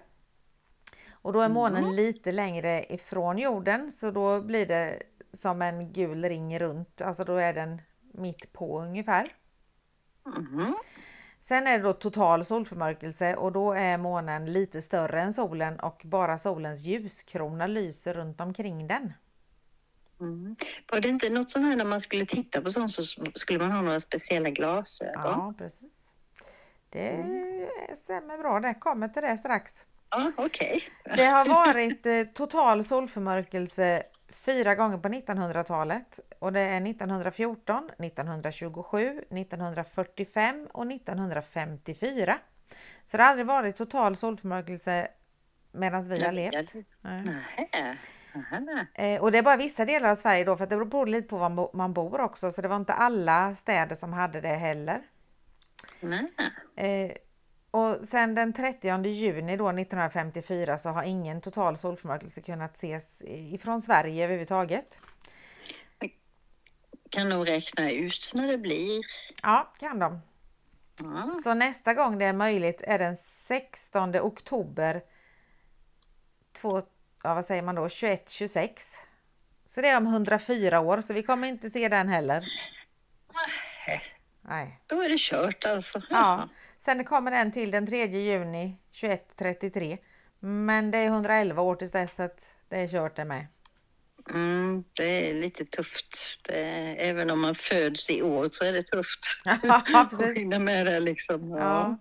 Och 1.12 1.34
då 1.34 1.42
är 1.42 1.50
månen 1.50 1.96
lite 1.96 2.32
längre 2.32 2.84
ifrån 2.90 3.38
jorden 3.38 3.92
så 3.92 4.12
då 4.12 4.42
blir 4.42 4.66
det 4.66 5.04
som 5.34 5.62
en 5.62 5.94
gul 5.94 6.26
ring 6.26 6.60
runt, 6.60 7.02
alltså 7.02 7.24
då 7.24 7.36
är 7.36 7.54
den 7.54 7.82
mitt 8.14 8.54
på 8.54 8.82
ungefär. 8.82 9.34
Mhm. 10.26 10.76
Sen 11.48 11.68
är 11.68 11.78
det 11.78 11.84
då 11.84 11.94
total 11.94 12.46
solförmörkelse 12.46 13.36
och 13.36 13.52
då 13.52 13.74
är 13.74 13.98
månen 13.98 14.52
lite 14.52 14.82
större 14.82 15.22
än 15.22 15.34
solen 15.34 15.80
och 15.80 16.02
bara 16.04 16.38
solens 16.38 16.84
ljuskrona 16.84 17.68
lyser 17.68 18.14
runt 18.14 18.42
omkring 18.42 18.88
den. 18.88 19.14
Mm. 20.20 20.56
Var 20.92 21.00
det 21.00 21.08
inte 21.08 21.30
något 21.30 21.52
sånt 21.52 21.66
här 21.66 21.76
när 21.76 21.86
man 21.86 22.00
skulle 22.00 22.26
titta 22.26 22.62
på 22.62 22.72
sånt 22.72 22.92
så 22.92 23.04
skulle 23.36 23.60
man 23.60 23.72
ha 23.72 23.82
några 23.82 24.00
speciella 24.00 24.50
glasögon? 24.50 25.22
Ja, 25.24 25.54
precis. 25.58 26.12
Det 26.90 27.26
stämmer 27.94 28.38
bra, 28.38 28.60
det 28.60 28.74
kommer 28.74 29.08
till 29.08 29.22
det 29.22 29.38
strax. 29.38 29.86
Ja, 30.10 30.32
okej. 30.38 30.84
Det 31.16 31.26
har 31.26 31.46
varit 31.46 32.06
eh, 32.06 32.24
total 32.34 32.84
solförmörkelse 32.84 34.04
fyra 34.30 34.76
gånger 34.76 34.98
på 34.98 35.08
1900-talet 35.10 36.20
och 36.40 36.54
det 36.54 36.60
är 36.60 36.82
1914, 36.90 37.90
1927, 38.00 39.24
1945 39.30 40.68
och 40.74 40.92
1954. 40.92 42.38
Så 43.06 43.18
det 43.18 43.24
har 43.24 43.30
aldrig 43.30 43.48
varit 43.48 43.76
total 43.76 44.16
solförmörkelse 44.16 45.08
medan 45.72 46.10
vi 46.10 46.24
har 46.24 46.32
levt. 46.32 46.54
Nej. 47.02 47.70
Eh, 48.94 49.22
Och 49.22 49.32
det 49.32 49.38
är 49.38 49.44
bara 49.44 49.58
vissa 49.58 49.86
delar 49.86 50.10
av 50.10 50.16
Sverige 50.16 50.44
då 50.44 50.58
för 50.58 50.68
det 50.68 50.86
beror 50.86 51.06
lite 51.08 51.28
på 51.28 51.38
var 51.38 51.50
man 51.50 51.56
bo- 51.56 51.72
man 51.74 51.94
bor 51.94 52.22
också 52.22 52.52
så 52.52 52.62
det 52.62 52.68
var 52.68 52.76
inte 52.76 52.94
alla 52.94 53.56
städer 53.56 53.96
som 53.96 54.14
hade 54.14 54.42
det 54.42 54.48
heller. 54.56 55.02
Nej. 56.76 57.18
Och 57.76 58.06
sen 58.06 58.36
den 58.36 58.54
30 58.54 59.08
juni 59.08 59.58
då 59.58 59.70
1954 59.70 60.78
så 60.78 60.90
har 60.90 61.04
ingen 61.04 61.42
total 61.42 61.78
solförmörkelse 61.78 62.42
kunnat 62.42 62.76
ses 62.76 63.22
ifrån 63.26 63.82
Sverige 63.82 64.24
överhuvudtaget. 64.24 65.02
Kan 67.10 67.30
nog 67.30 67.48
räkna 67.48 67.92
ut 67.92 68.32
när 68.36 68.48
det 68.48 68.58
blir. 68.58 69.02
Ja, 69.44 69.74
kan 69.80 70.00
de. 70.00 70.22
Ja. 71.04 71.34
Så 71.34 71.54
nästa 71.54 71.94
gång 71.94 72.18
det 72.18 72.26
är 72.26 72.34
möjligt 72.34 72.82
är 72.82 73.00
den 73.00 73.18
16 73.18 74.16
oktober 74.16 75.04
två, 76.52 76.82
ja, 77.24 77.34
vad 77.34 77.46
säger 77.46 77.62
man 77.62 77.76
då, 77.76 77.82
2126. 77.82 78.96
Så 79.66 79.82
det 79.82 79.88
är 79.88 79.98
om 79.98 80.08
104 80.08 80.80
år 80.80 81.02
så 81.02 81.14
vi 81.14 81.24
kommer 81.24 81.48
inte 81.48 81.70
se 81.70 81.88
den 81.88 82.08
heller. 82.08 82.46
Nej. 84.48 84.80
Då 84.88 85.02
är 85.02 85.10
det 85.10 85.20
kört 85.20 85.66
alltså. 85.66 86.02
Ja. 86.10 86.50
Sen 86.86 87.04
kommer 87.04 87.32
den 87.32 87.52
till 87.52 87.72
den 87.72 87.88
3 87.88 88.06
juni 88.06 88.78
2133. 89.02 89.98
Men 90.40 90.92
det 90.92 90.98
är 90.98 91.06
111 91.06 91.62
år 91.62 91.76
tills 91.76 91.92
dess 91.92 92.20
att 92.20 92.58
det 92.70 92.80
är 92.80 92.88
kört 92.88 93.16
det 93.16 93.26
med. 93.26 93.48
Mm, 94.30 94.84
det 94.94 95.30
är 95.30 95.34
lite 95.34 95.66
tufft. 95.66 96.18
Det, 96.44 96.56
även 96.98 97.30
om 97.30 97.42
man 97.42 97.56
föds 97.56 98.10
i 98.10 98.22
år 98.22 98.50
så 98.52 98.66
är 98.66 98.74
det 98.74 98.84
tufft. 98.84 99.20
Ja, 99.64 99.82
Att 99.94 100.38
hinna 100.38 100.60
med 100.60 100.86
det 100.86 101.00
liksom. 101.00 101.50
Ja. 101.50 101.58
Ja. 101.58 101.98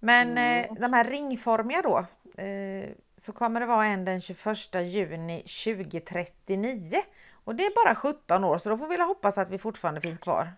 Men 0.00 0.38
eh, 0.38 0.66
de 0.80 0.92
här 0.92 1.04
ringformiga 1.04 1.82
då, 1.82 1.98
eh, 2.42 2.88
så 3.16 3.32
kommer 3.32 3.60
det 3.60 3.66
vara 3.66 3.84
en 3.84 4.04
den 4.04 4.20
21 4.20 4.56
juni 4.84 5.38
2039. 5.64 6.96
Och 7.44 7.54
det 7.54 7.64
är 7.64 7.84
bara 7.84 7.94
17 7.94 8.44
år, 8.44 8.58
så 8.58 8.68
då 8.68 8.76
får 8.76 8.88
vi 8.88 9.02
hoppas 9.02 9.38
att 9.38 9.50
vi 9.50 9.58
fortfarande 9.58 10.00
finns 10.00 10.18
kvar. 10.18 10.52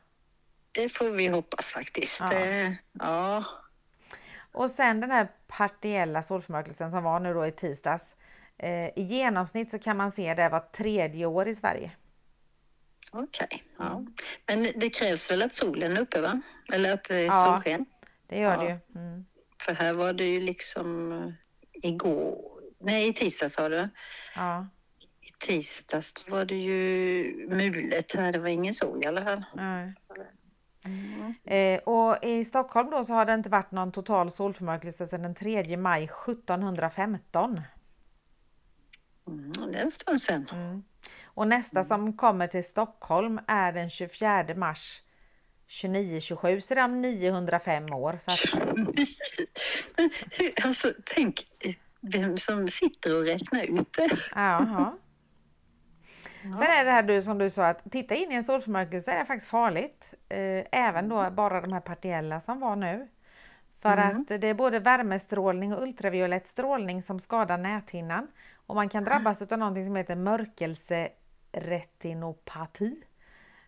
Det 0.77 0.89
får 0.89 1.11
vi 1.11 1.27
hoppas 1.29 1.69
faktiskt. 1.71 2.21
Ja. 2.21 2.29
Det, 2.29 2.77
ja. 2.93 3.45
Och 4.53 4.71
sen 4.71 5.01
den 5.01 5.11
här 5.11 5.29
partiella 5.47 6.23
solförmörkelsen 6.23 6.91
som 6.91 7.03
var 7.05 7.21
nu 7.21 7.35
då 7.35 7.47
i 7.47 7.53
tisdags. 7.53 8.17
Eh, 8.59 8.87
I 8.89 9.03
genomsnitt 9.03 9.71
så 9.71 9.79
kan 9.79 9.97
man 9.97 10.13
se 10.13 10.35
det 10.35 10.49
var 10.49 10.61
tredje 10.61 11.27
år 11.27 11.49
i 11.49 11.55
Sverige. 11.55 11.91
Okej. 13.11 13.65
ja. 13.79 13.91
Mm. 13.97 14.15
Men 14.47 14.73
det 14.77 14.91
krävs 14.91 15.31
väl 15.31 15.43
att 15.43 15.55
solen 15.55 15.97
är 15.97 16.01
uppe 16.01 16.21
va? 16.21 16.41
Eller 16.73 16.95
att 16.95 17.05
det 17.05 17.17
är 17.21 17.25
Ja. 17.27 17.45
solsken? 17.55 17.87
Det 18.27 18.39
gör 18.41 18.53
Ja. 18.55 18.61
det 18.61 18.67
ju. 18.95 19.01
Mm. 19.03 19.25
För 19.63 19.73
här 19.75 19.95
var 19.95 20.13
det 20.13 20.25
ju 20.25 20.41
liksom 20.41 21.13
eh, 21.13 21.33
igår, 21.73 22.39
Nej, 22.79 23.09
i 23.09 23.13
tisdags 23.13 23.55
sa 23.55 23.69
du. 23.69 23.89
Ja, 24.35 24.67
I 25.21 25.47
tisdags 25.47 26.29
var 26.29 26.45
det 26.45 26.55
ju 26.55 27.47
mulet 27.51 28.15
här. 28.15 28.33
Det 28.33 28.39
var 28.39 28.49
ingen 28.49 28.75
sol 28.75 29.05
i 29.05 29.07
alla 29.07 29.25
fall. 29.25 29.45
nej. 29.55 29.95
Mm. 30.87 31.35
Eh, 31.45 31.81
och 31.85 32.25
i 32.25 32.45
Stockholm 32.45 32.91
då 32.91 33.05
så 33.05 33.15
har 33.15 33.25
det 33.25 33.35
inte 33.35 33.49
varit 33.49 33.73
någon 33.73 33.93
total 33.93 34.31
solförmörkelse 34.31 35.07
sedan 35.07 35.23
den 35.23 35.35
3 35.35 35.77
maj 35.77 36.05
1715. 36.05 37.61
Mm, 39.29 39.53
det 39.73 39.79
är 39.79 39.83
en 39.83 39.91
stund 39.91 40.23
sedan. 40.23 40.49
Mm. 40.53 40.83
Och 41.25 41.49
nästa 41.49 41.85
som 41.85 42.17
kommer 42.17 42.47
till 42.47 42.65
Stockholm 42.65 43.41
är 43.47 43.73
den 43.73 43.91
24 43.91 44.45
mars 44.57 45.03
2927, 45.83 46.61
så 46.61 46.75
det 46.75 46.81
är 46.81 46.85
om 46.85 47.03
905 47.03 47.93
år. 47.93 48.17
Så 48.19 48.31
att, 48.31 48.41
alltså, 50.65 50.93
tänk 51.15 51.47
vem 52.01 52.39
som 52.39 52.69
sitter 52.69 53.17
och 53.17 53.25
räknar 53.25 53.81
ut 53.81 53.93
det. 53.93 54.19
jaha. 54.35 54.93
Sen 56.57 56.67
är 56.81 56.85
det 56.85 56.91
här 56.91 57.03
du 57.03 57.23
som 57.23 57.39
du 57.39 57.51
sa 57.51 57.67
att 57.67 57.91
titta 57.91 58.15
in 58.15 58.33
i 58.33 58.35
en 58.35 58.45
solförmörkelse 58.45 59.13
är 59.13 59.25
faktiskt 59.25 59.51
farligt. 59.51 60.15
Eh, 60.29 60.65
även 60.73 61.09
då 61.09 61.31
bara 61.31 61.61
de 61.61 61.73
här 61.73 61.81
partiella 61.81 62.41
som 62.41 62.61
var 62.61 62.77
nu. 62.77 63.09
För 63.75 63.97
att 63.97 64.29
det 64.29 64.45
är 64.45 64.55
både 64.55 64.79
värmestrålning 64.79 65.75
och 65.75 65.83
ultraviolett 65.83 66.47
strålning 66.47 67.03
som 67.03 67.21
skadar 67.21 67.59
näthinnan. 67.59 68.29
Och 68.67 68.75
man 68.75 68.89
kan 68.89 69.05
drabbas 69.05 69.43
av 69.43 69.59
någonting 69.59 69.85
som 69.85 69.97
heter 69.97 70.17
mörkelseretinopati. 70.17 73.03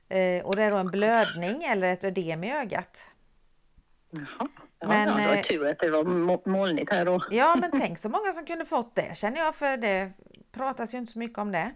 Eh, 0.08 0.44
och 0.44 0.56
det 0.56 0.62
är 0.62 0.70
då 0.70 0.76
en 0.76 0.90
blödning 0.90 1.62
eller 1.62 1.92
ett 1.92 2.04
ödem 2.04 2.44
i 2.44 2.56
ögat. 2.56 3.10
Jaha. 4.10 4.48
Ja, 4.80 4.88
Men, 4.88 5.08
ja, 5.08 5.16
det 5.16 5.26
var 5.26 5.34
eh, 5.34 5.42
tur 5.42 5.66
att 5.66 5.78
det 5.78 5.90
var 5.90 6.04
molnigt 6.48 6.92
här 6.92 7.04
då. 7.04 7.24
Ja 7.30 7.56
men 7.60 7.70
tänk 7.80 7.98
så 7.98 8.08
många 8.08 8.32
som 8.32 8.46
kunde 8.46 8.64
fått 8.64 8.94
det 8.94 9.16
känner 9.16 9.38
jag 9.38 9.54
för 9.54 9.76
det 9.76 10.12
pratas 10.52 10.94
ju 10.94 10.98
inte 10.98 11.12
så 11.12 11.18
mycket 11.18 11.38
om 11.38 11.52
det. 11.52 11.72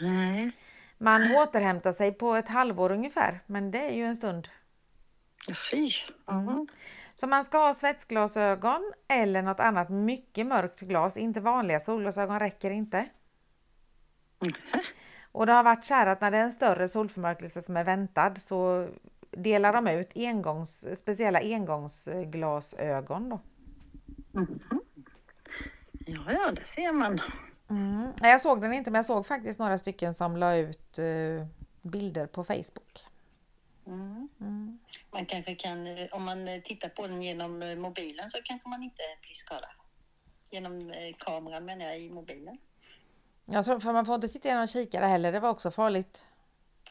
Nej. 0.00 0.52
Man 0.98 1.36
återhämtar 1.36 1.92
sig 1.92 2.12
på 2.12 2.34
ett 2.34 2.48
halvår 2.48 2.92
ungefär 2.92 3.40
men 3.46 3.70
det 3.70 3.78
är 3.78 3.92
ju 3.92 4.04
en 4.04 4.16
stund. 4.16 4.48
Fy. 5.70 5.90
Ja. 6.26 6.66
Så 7.14 7.26
man 7.26 7.44
ska 7.44 7.58
ha 7.58 7.74
svetsglasögon 7.74 8.92
eller 9.08 9.42
något 9.42 9.60
annat 9.60 9.90
mycket 9.90 10.46
mörkt 10.46 10.80
glas. 10.80 11.16
Inte 11.16 11.40
vanliga 11.40 11.80
solglasögon 11.80 12.40
räcker 12.40 12.70
inte. 12.70 13.08
Och 15.32 15.46
det 15.46 15.52
har 15.52 15.62
varit 15.62 15.84
så 15.84 15.94
här 15.94 16.06
att 16.06 16.20
när 16.20 16.30
det 16.30 16.38
är 16.38 16.42
en 16.42 16.52
större 16.52 16.88
solförmörkelse 16.88 17.62
som 17.62 17.76
är 17.76 17.84
väntad 17.84 18.34
så 18.36 18.88
delar 19.30 19.72
de 19.72 19.88
ut 19.88 20.12
engångs, 20.14 20.98
speciella 20.98 21.38
engångsglasögon. 21.38 23.28
Då. 23.28 23.40
Ja, 25.92 26.32
ja, 26.32 26.52
det 26.52 26.66
ser 26.66 26.92
man. 26.92 27.20
Mm. 27.72 28.12
Jag 28.22 28.40
såg 28.40 28.60
den 28.60 28.72
inte 28.72 28.90
men 28.90 28.98
jag 28.98 29.04
såg 29.04 29.26
faktiskt 29.26 29.58
några 29.58 29.78
stycken 29.78 30.14
som 30.14 30.36
la 30.36 30.56
ut 30.56 30.98
eh, 30.98 31.46
bilder 31.82 32.26
på 32.26 32.44
Facebook. 32.44 33.06
Man 35.10 35.26
kanske 35.26 35.54
kan, 35.54 35.86
eh, 35.86 36.06
om 36.12 36.24
man 36.24 36.48
eh, 36.48 36.60
tittar 36.62 36.88
på 36.88 37.06
den 37.06 37.22
genom 37.22 37.58
mobilen 37.80 38.30
så 38.30 38.38
kanske 38.44 38.68
man 38.68 38.82
inte 38.82 39.02
blir 39.20 39.34
skadad. 39.34 39.70
Genom 40.50 40.92
kameran 41.18 41.64
menar 41.64 41.84
jag 41.84 42.00
i 42.00 42.10
mobilen. 42.10 42.58
Jag 43.44 43.64
tror, 43.64 43.80
för 43.80 43.92
man 43.92 44.06
får 44.06 44.14
inte 44.14 44.28
titta 44.28 44.48
genom 44.48 44.66
kikare 44.66 45.06
heller, 45.06 45.32
det 45.32 45.40
var 45.40 45.50
också 45.50 45.70
farligt. 45.70 46.24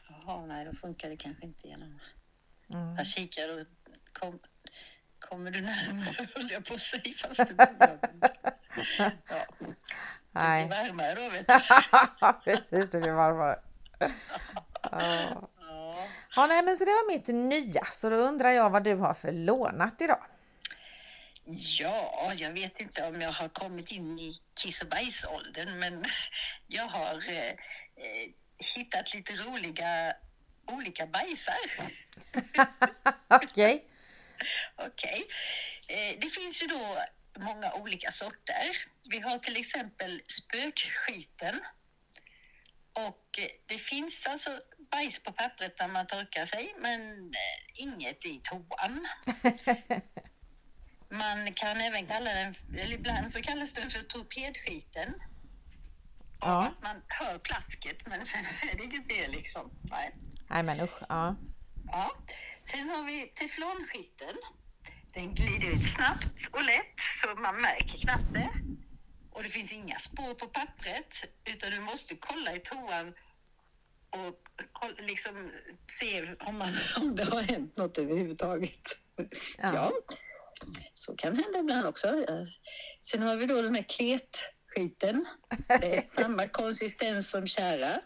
Jaha, 0.08 0.46
nej 0.46 0.64
då 0.64 0.72
funkar 0.72 1.10
det 1.10 1.16
kanske 1.16 1.44
inte 1.44 1.68
genom... 1.68 1.98
Mm. 2.70 2.96
Jag 2.96 3.06
kikar 3.06 3.48
och 3.48 3.66
kom, 4.12 4.38
kommer 5.18 5.50
du 5.50 5.60
närmare 5.60 6.28
höll 6.34 6.50
jag 6.50 6.64
på 6.64 6.74
att 6.74 6.80
säga 6.80 7.14
fast 7.16 7.48
det 7.48 7.54
blir 7.54 7.98
ja. 10.32 10.40
Det 10.40 10.48
Nej. 10.48 10.66
blir 10.66 10.78
varmare 10.78 11.14
då 11.14 11.28
vet 11.28 11.46
du. 11.46 12.32
Precis, 12.44 12.90
det 12.90 13.00
blir 13.00 13.12
varmare. 13.12 13.58
Ja. 14.90 15.48
Ja. 16.36 16.46
Nej, 16.46 16.62
men 16.62 16.76
så 16.76 16.84
det 16.84 16.90
var 16.90 17.12
mitt 17.12 17.28
nya, 17.28 17.84
så 17.84 18.10
då 18.10 18.16
undrar 18.16 18.50
jag 18.50 18.70
vad 18.70 18.84
du 18.84 18.94
har 18.94 19.14
för 19.14 19.32
lånat 19.32 20.00
idag. 20.00 20.24
Ja, 21.78 22.32
jag 22.36 22.52
vet 22.52 22.80
inte 22.80 23.02
om 23.02 23.20
jag 23.20 23.32
har 23.32 23.48
kommit 23.48 23.90
in 23.90 24.18
i 24.18 24.40
kiss 24.54 24.82
och 24.82 24.88
bajsåldern, 24.88 25.78
men 25.78 26.04
jag 26.66 26.84
har 26.84 27.30
eh, 27.30 27.48
eh, 27.48 28.28
hittat 28.76 29.14
lite 29.14 29.32
roliga 29.32 30.14
olika 30.66 31.06
bajsar. 31.06 31.54
Okej. 33.42 33.84
Okej. 34.76 35.26
Eh, 35.88 36.18
det 36.20 36.26
finns 36.26 36.62
ju 36.62 36.66
då 36.66 36.98
många 37.38 37.72
olika 37.72 38.10
sorter. 38.10 38.76
Vi 39.10 39.20
har 39.20 39.38
till 39.38 39.56
exempel 39.56 40.20
spökskiten. 40.26 41.60
Och 42.92 43.38
eh, 43.38 43.48
det 43.66 43.78
finns 43.78 44.26
alltså 44.26 44.60
bajs 44.90 45.22
på 45.22 45.32
pappret 45.32 45.78
när 45.78 45.88
man 45.88 46.06
torkar 46.06 46.46
sig, 46.46 46.74
men 46.78 47.00
eh, 47.24 47.82
inget 47.82 48.26
i 48.26 48.40
toan. 48.42 49.06
Man 51.12 51.52
kan 51.54 51.76
även 51.76 52.06
kalla 52.06 52.34
den, 52.34 52.54
eller 52.76 52.94
ibland 52.94 53.32
så 53.32 53.42
kallas 53.42 53.72
den 53.72 53.90
för 53.90 54.02
torpedskiten. 54.02 55.14
Ja. 56.40 56.66
Att 56.66 56.82
man 56.82 57.02
hör 57.08 57.38
plasket, 57.38 58.06
men 58.06 58.24
sen 58.24 58.44
är 58.72 58.76
det 58.76 58.84
inget 58.84 59.06
fel 59.06 59.30
liksom. 59.30 59.70
Nej. 59.82 60.14
Nej, 60.50 60.62
men 60.62 60.80
usch. 60.80 61.02
Ja. 61.08 61.36
Ja. 61.86 62.10
Sen 62.60 62.88
har 62.88 63.04
vi 63.04 63.32
teflonskiten. 63.34 64.34
Den 65.14 65.34
glider 65.34 65.68
ut 65.68 65.84
snabbt 65.84 66.48
och 66.52 66.64
lätt 66.64 66.98
så 67.22 67.40
man 67.40 67.56
märker 67.56 67.98
knappt 67.98 68.34
det. 68.34 68.50
Och 69.30 69.42
det 69.42 69.48
finns 69.48 69.72
inga 69.72 69.98
spår 69.98 70.34
på 70.34 70.46
pappret 70.46 71.24
utan 71.44 71.70
du 71.70 71.80
måste 71.80 72.16
kolla 72.16 72.56
i 72.56 72.58
toan 72.58 73.14
och 74.10 74.40
liksom 74.98 75.50
se 75.90 76.34
om, 76.40 76.58
man, 76.58 76.72
om 76.96 77.16
det 77.16 77.24
har 77.24 77.42
hänt 77.42 77.76
något 77.76 77.98
överhuvudtaget. 77.98 78.98
Ja. 79.58 79.74
Ja, 79.74 79.92
så 80.92 81.16
kan 81.16 81.36
hända 81.36 81.58
ibland 81.58 81.86
också. 81.86 82.24
Sen 83.00 83.22
har 83.22 83.36
vi 83.36 83.46
då 83.46 83.62
den 83.62 83.74
här 83.74 83.84
kletskiten. 83.88 85.26
Det 85.68 85.96
är 85.96 86.00
samma 86.00 86.46
konsistens 86.46 87.30
som 87.30 87.46
kära. 87.46 88.00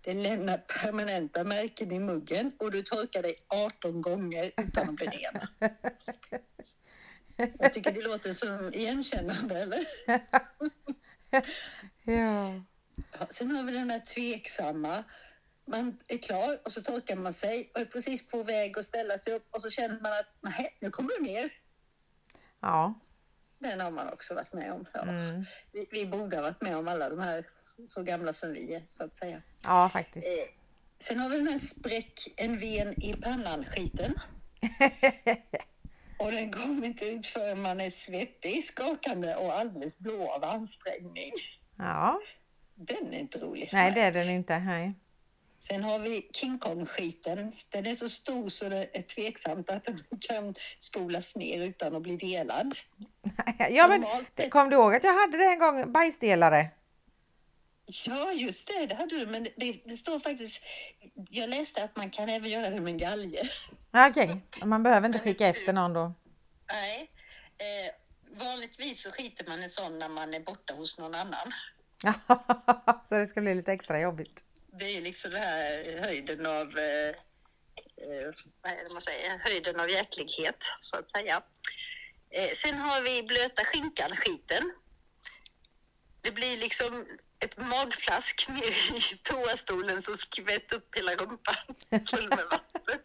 Den 0.00 0.22
lämnar 0.22 0.58
permanenta 0.58 1.44
märken 1.44 1.92
i 1.92 1.98
muggen 1.98 2.52
och 2.58 2.70
du 2.70 2.82
torkar 2.82 3.22
dig 3.22 3.34
18 3.48 4.02
gånger 4.02 4.50
utan 4.56 4.88
att 4.88 4.96
bli 4.96 5.06
ren. 5.06 5.46
Jag 7.58 7.72
tycker 7.72 7.92
det 7.92 8.02
låter 8.02 8.30
som 8.30 8.74
igenkännande, 8.74 9.58
eller? 9.58 9.80
ja. 12.02 12.62
Ja, 13.18 13.26
sen 13.30 13.50
har 13.50 13.62
vi 13.62 13.72
den 13.72 13.90
här 13.90 14.00
tveksamma. 14.00 15.04
Man 15.66 15.98
är 16.08 16.18
klar 16.18 16.60
och 16.64 16.72
så 16.72 16.80
torkar 16.80 17.16
man 17.16 17.32
sig 17.32 17.70
och 17.74 17.80
är 17.80 17.84
precis 17.84 18.28
på 18.28 18.42
väg 18.42 18.78
att 18.78 18.84
ställa 18.84 19.18
sig 19.18 19.34
upp 19.34 19.46
och 19.50 19.62
så 19.62 19.70
känner 19.70 20.00
man 20.00 20.12
att 20.12 20.28
nej, 20.40 20.76
nu 20.80 20.90
kommer 20.90 21.10
det 21.18 21.22
mer. 21.22 21.50
Ja. 22.60 22.94
Den 23.58 23.80
har 23.80 23.90
man 23.90 24.08
också 24.08 24.34
varit 24.34 24.52
med 24.52 24.72
om. 24.72 24.86
Ja. 24.92 25.02
Mm. 25.02 25.44
Vi, 25.72 25.86
vi 25.90 26.06
borde 26.06 26.36
ha 26.36 26.42
varit 26.42 26.62
med 26.62 26.76
om 26.76 26.88
alla 26.88 27.08
de 27.08 27.18
här 27.18 27.46
så 27.86 28.02
gamla 28.02 28.32
som 28.32 28.52
vi 28.52 28.74
är, 28.74 28.82
så 28.86 29.04
att 29.04 29.16
säga. 29.16 29.42
Ja, 29.64 29.88
faktiskt. 29.88 30.26
Eh, 30.26 30.32
sen 31.00 31.18
har 31.18 31.28
vi 31.28 31.36
den 31.36 31.48
här 31.48 31.58
spräck 31.58 32.12
en 32.36 32.58
ven 32.58 33.02
i 33.02 33.14
pannan-skiten. 33.14 34.14
Och 36.18 36.32
den 36.32 36.52
kommer 36.52 36.86
inte 36.86 37.04
ut 37.04 37.26
förrän 37.26 37.62
man 37.62 37.80
är 37.80 37.90
svettig, 37.90 38.64
skakande 38.64 39.34
och 39.34 39.58
alldeles 39.58 39.98
blå 39.98 40.30
av 40.30 40.44
ansträngning. 40.44 41.32
Ja. 41.78 42.20
Den 42.74 43.12
är 43.14 43.18
inte 43.18 43.38
rolig. 43.38 43.70
Nej, 43.72 43.92
det 43.92 44.00
är 44.00 44.12
den 44.12 44.30
inte. 44.30 44.58
Nej. 44.58 44.94
Sen 45.60 45.84
har 45.84 45.98
vi 45.98 46.28
King 46.32 46.58
Kong-skiten. 46.58 47.52
Den 47.68 47.86
är 47.86 47.94
så 47.94 48.08
stor 48.08 48.48
så 48.48 48.68
det 48.68 48.96
är 48.96 49.02
tveksamt 49.02 49.70
att 49.70 49.84
den 49.84 50.00
kan 50.20 50.54
spolas 50.78 51.36
ner 51.36 51.60
utan 51.60 51.96
att 51.96 52.02
bli 52.02 52.16
delad. 52.16 52.74
Ja, 53.70 53.88
men 53.88 54.00
Normalt 54.00 54.50
kom 54.50 54.70
du 54.70 54.76
ihåg 54.76 54.94
att 54.94 55.04
jag 55.04 55.20
hade 55.20 55.38
det 55.38 55.44
en 55.44 55.58
gång, 55.58 55.92
bajsdelare? 55.92 56.70
Ja, 58.04 58.32
just 58.32 58.68
det, 58.68 58.86
det 58.86 58.94
hade 58.94 59.18
du. 59.18 59.26
Men 59.26 59.44
det, 59.56 59.82
det, 59.84 59.96
står 59.96 60.18
faktiskt... 60.18 60.62
Jag 61.30 61.50
läste 61.50 61.84
att 61.84 61.96
man 61.96 62.10
kan 62.10 62.28
även 62.28 62.50
göra 62.50 62.70
det 62.70 62.80
med 62.80 62.98
galge. 62.98 63.50
Ja, 63.90 64.08
Okej, 64.08 64.40
man 64.64 64.82
behöver 64.82 65.06
inte 65.06 65.18
skicka 65.18 65.46
efter 65.46 65.72
någon 65.72 65.92
då. 65.92 66.14
Nej. 66.72 67.10
Eh, 67.58 67.94
vanligtvis 68.38 69.02
så 69.02 69.10
skiter 69.10 69.46
man 69.46 69.62
en 69.62 69.70
sån 69.70 69.98
när 69.98 70.08
man 70.08 70.34
är 70.34 70.40
borta 70.40 70.74
hos 70.74 70.98
någon 70.98 71.14
annan. 71.14 71.52
Så 73.04 73.14
det 73.14 73.26
ska 73.26 73.40
bli 73.40 73.54
lite 73.54 73.72
extra 73.72 74.00
jobbigt. 74.00 74.44
Det 74.72 74.96
är 74.96 75.00
liksom 75.00 75.30
det 75.30 75.38
här 75.38 75.98
höjden 76.02 76.46
av... 76.46 76.78
Eh, 76.78 77.08
eh, 77.08 78.32
vad 78.62 78.72
är 78.72 78.84
det 78.84 78.92
man 78.92 79.02
säger? 79.02 79.38
Höjden 79.38 79.80
av 79.80 79.90
jäklighet, 79.90 80.64
så 80.80 80.96
att 80.96 81.08
säga. 81.08 81.42
Eh, 82.30 82.50
sen 82.54 82.74
har 82.74 83.02
vi 83.02 83.22
blöta 83.22 83.64
skinkan-skiten. 83.64 84.72
Det 86.20 86.30
blir 86.30 86.56
liksom 86.56 87.06
ett 87.40 87.58
magplask 87.58 88.48
ner 88.48 88.96
i 88.96 89.00
toastolen 89.22 90.02
som 90.02 90.16
skvätt 90.16 90.72
upp 90.72 90.96
hela 90.96 91.14
rumpan 91.14 91.56
full 92.10 92.28
med 92.28 92.46
vatten. 92.50 92.98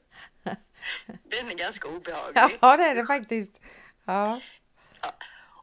Den 1.24 1.52
är 1.52 1.56
ganska 1.56 1.88
obehaglig. 1.88 2.58
Ja, 2.62 2.78
det 2.78 2.84
är 2.84 2.96
det 2.96 3.06
faktiskt. 3.06 3.60
Ja. 4.06 4.42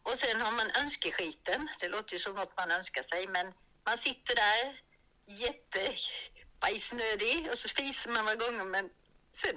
Och 0.02 0.18
sen 0.18 0.40
har 0.40 0.52
man 0.52 0.70
önskeskiten. 0.70 1.68
Det 1.80 1.88
låter 1.88 2.12
ju 2.12 2.18
som 2.18 2.34
något 2.34 2.56
man 2.56 2.70
önskar 2.70 3.02
sig, 3.02 3.26
men 3.26 3.52
man 3.86 3.98
sitter 3.98 4.34
där 4.34 4.80
jättebajsnödig 5.26 7.48
och 7.50 7.58
så 7.58 7.68
fiser 7.68 8.10
man 8.10 8.24
några 8.24 8.36
gånger, 8.36 8.64
men 8.64 8.90
sen, 9.32 9.56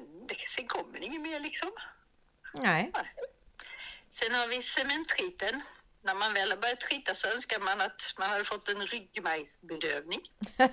sen 0.55 0.67
kommer 0.67 0.99
det 0.99 1.05
inget 1.05 1.21
mer 1.21 1.39
liksom. 1.39 1.71
Nej. 2.53 2.91
Sen 4.09 4.35
har 4.35 4.47
vi 4.47 4.61
cementskiten. 4.61 5.61
När 6.05 6.15
man 6.15 6.33
väl 6.33 6.51
har 6.51 6.57
börjat 6.57 6.83
skita 6.83 7.13
så 7.13 7.27
önskar 7.27 7.59
man 7.59 7.81
att 7.81 8.01
man 8.19 8.29
hade 8.29 8.43
fått 8.43 8.69
en 8.69 8.87
ryggmärgsbedövning. 8.87 10.21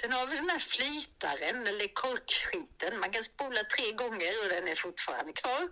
Sen 0.00 0.12
har 0.12 0.26
vi 0.26 0.36
den 0.36 0.50
här 0.50 0.58
flytaren 0.58 1.66
eller 1.66 1.94
korkskiten. 1.94 3.00
Man 3.00 3.10
kan 3.10 3.22
spola 3.22 3.60
tre 3.76 3.92
gånger 3.92 4.32
och 4.42 4.48
den 4.48 4.68
är 4.68 4.74
fortfarande 4.74 5.32
kvar. 5.32 5.68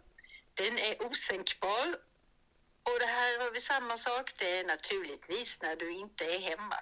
Den 0.54 0.78
är 0.78 1.06
osänkbar. 1.06 1.86
Och 2.88 2.98
det 3.00 3.06
här 3.06 3.40
har 3.44 3.50
vi 3.50 3.60
samma 3.60 3.96
sak. 3.96 4.32
Det 4.38 4.58
är 4.58 4.64
naturligtvis 4.64 5.62
när 5.62 5.76
du 5.76 5.92
inte 5.92 6.24
är 6.24 6.40
hemma. 6.40 6.76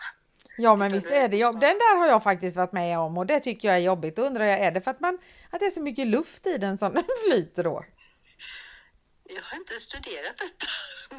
Ja 0.56 0.76
men 0.76 0.92
visst 0.92 1.10
är 1.10 1.28
det 1.28 1.36
jobb. 1.36 1.60
Den 1.60 1.78
där 1.78 1.96
har 1.96 2.06
jag 2.06 2.22
faktiskt 2.22 2.56
varit 2.56 2.72
med 2.72 2.98
om 2.98 3.18
och 3.18 3.26
det 3.26 3.40
tycker 3.40 3.68
jag 3.68 3.76
är 3.76 3.80
jobbigt. 3.80 4.16
Då 4.16 4.22
undrar 4.22 4.44
jag, 4.44 4.58
är 4.58 4.70
det 4.70 4.80
för 4.80 4.90
att, 4.90 5.00
man, 5.00 5.18
att 5.50 5.60
det 5.60 5.66
är 5.66 5.70
så 5.70 5.82
mycket 5.82 6.06
luft 6.06 6.46
i 6.46 6.58
den 6.58 6.78
som 6.78 6.94
den 6.94 7.04
flyter 7.28 7.64
då? 7.64 7.84
Jag 9.34 9.42
har 9.42 9.56
inte 9.56 9.74
studerat 9.74 10.36
detta. 10.38 10.66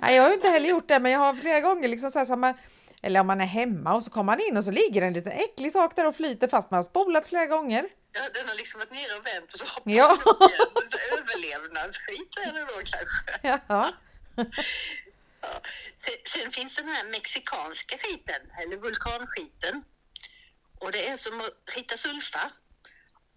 Nej, 0.01 0.15
jag 0.15 0.23
har 0.23 0.33
inte 0.33 0.49
heller 0.49 0.69
gjort 0.69 0.87
det, 0.87 0.99
men 0.99 1.11
jag 1.11 1.19
har 1.19 1.33
flera 1.33 1.59
gånger 1.59 1.87
liksom 1.87 2.11
så 2.11 2.19
här 2.19 2.25
som 2.25 2.39
man, 2.41 2.53
eller 3.01 3.19
om 3.19 3.27
man 3.27 3.41
är 3.41 3.45
hemma 3.45 3.93
och 3.95 4.03
så 4.03 4.11
kommer 4.11 4.31
man 4.31 4.39
in 4.41 4.57
och 4.57 4.63
så 4.63 4.71
ligger 4.71 5.01
en 5.01 5.13
liten 5.13 5.31
äcklig 5.31 5.71
sak 5.71 5.95
där 5.95 6.07
och 6.07 6.15
flyter 6.15 6.47
fast 6.47 6.71
man 6.71 6.77
har 6.77 6.83
spolat 6.83 7.27
flera 7.27 7.45
gånger. 7.45 7.89
Ja, 8.11 8.21
den 8.33 8.47
har 8.47 8.55
liksom 8.55 8.79
varit 8.79 8.91
nere 8.91 9.17
och 9.19 9.25
vänt 9.25 9.53
och 9.53 9.59
så 9.59 9.65
hoppar 9.65 9.91
Ja. 9.91 10.07
den 10.07 10.33
upp 10.33 10.41
igen. 10.49 10.87
Så 10.91 11.17
Överlevnadsskit 11.17 12.37
är 12.47 12.53
det 12.53 12.59
då 12.61 12.81
kanske. 12.85 13.39
Ja, 13.43 13.59
Ja. 13.67 13.91
Sen, 15.97 16.13
sen 16.25 16.51
finns 16.51 16.75
den 16.75 16.87
här 16.87 17.05
mexikanska 17.05 17.97
skiten, 17.97 18.41
eller 18.61 18.77
vulkanskiten. 18.77 19.83
Och 20.79 20.91
det 20.91 21.07
är 21.09 21.17
som 21.17 21.41
att 21.41 21.73
skita 21.75 21.97
sulfa. 21.97 22.51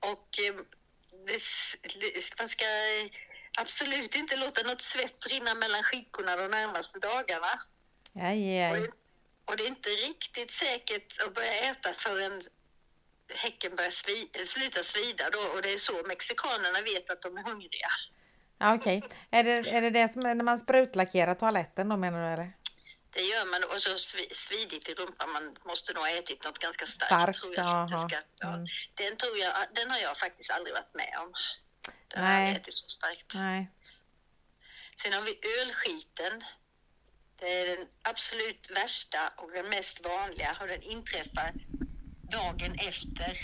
Och 0.00 0.28
eh, 0.48 0.54
det, 1.26 2.38
man 2.38 2.48
ska 2.48 2.64
absolut 3.56 4.14
inte 4.14 4.36
låta 4.36 4.62
något 4.62 4.82
svett 4.82 5.26
rinna 5.26 5.54
mellan 5.54 5.82
skikorna 5.82 6.36
de 6.36 6.48
närmaste 6.48 6.98
dagarna. 6.98 7.62
aj, 8.14 8.62
aj. 8.62 8.70
Och 8.70 8.76
det, 8.76 8.90
och 9.44 9.56
det 9.56 9.64
är 9.64 9.68
inte 9.68 9.88
riktigt 9.88 10.50
säkert 10.50 11.20
att 11.20 11.34
börja 11.34 11.70
äta 11.70 11.92
förrän 11.92 12.42
häcken 13.28 13.76
börjar 13.76 13.90
svi, 13.90 14.28
sluta 14.46 14.82
svida 14.82 15.30
då. 15.30 15.38
Och 15.38 15.62
det 15.62 15.72
är 15.72 15.78
så 15.78 16.02
mexikanerna 16.06 16.80
vet 16.80 17.10
att 17.10 17.22
de 17.22 17.36
är 17.36 17.42
hungriga. 17.42 17.88
Ja, 18.58 18.74
Okej, 18.74 19.02
är, 19.30 19.44
det, 19.44 19.50
är 19.50 19.80
det 19.80 19.90
det 19.90 20.08
som 20.08 20.26
är 20.26 20.34
när 20.34 20.44
man 20.44 20.58
sprutlackerar 20.58 21.34
toaletten 21.34 21.88
då 21.88 21.96
menar 21.96 22.18
du 22.26 22.32
eller? 22.32 22.52
Det 23.10 23.22
gör 23.22 23.44
man 23.44 23.64
och 23.64 23.82
så 23.82 23.90
svi- 23.90 24.32
svidigt 24.32 24.88
i 24.88 24.94
rumpan. 24.94 25.32
Man 25.32 25.54
måste 25.64 25.92
nog 25.92 26.02
ha 26.02 26.10
ätit 26.10 26.44
något 26.44 26.58
ganska 26.58 26.86
starkt. 26.86 27.12
Starkt, 27.12 27.40
tror 27.40 27.54
jag, 27.56 27.88
ska, 27.88 28.16
ja. 28.40 28.48
Mm. 28.48 28.66
den, 28.94 29.16
tror 29.16 29.38
jag, 29.38 29.52
den 29.74 29.90
har 29.90 29.98
jag 29.98 30.16
faktiskt 30.18 30.50
aldrig 30.50 30.74
varit 30.74 30.94
med 30.94 31.18
om. 31.22 31.32
Den 32.14 32.24
har 32.24 32.56
ätit 32.56 32.74
så 32.74 32.88
starkt. 32.88 33.34
Nej. 33.34 33.70
Sen 35.02 35.12
har 35.12 35.22
vi 35.22 35.38
ölskiten. 35.60 36.44
Det 37.36 37.60
är 37.60 37.76
den 37.76 37.88
absolut 38.02 38.70
värsta 38.70 39.32
och 39.36 39.50
den 39.50 39.68
mest 39.68 40.04
vanliga 40.04 40.56
och 40.60 40.66
den 40.66 40.82
inträffar 40.82 41.52
dagen 42.30 42.78
efter 42.78 43.38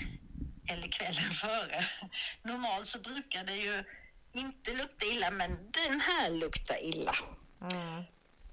eller 0.68 0.88
kvällen 0.88 1.30
före. 1.30 1.80
Normalt 2.42 2.87
så 2.87 2.98
brukar 2.98 3.44
det 3.44 3.56
ju 3.56 3.85
inte 4.33 4.74
lukta 4.74 5.06
illa, 5.06 5.30
men 5.30 5.50
den 5.50 6.00
här 6.00 6.30
luktar 6.30 6.85
illa. 6.85 7.14
Mm. 7.70 8.04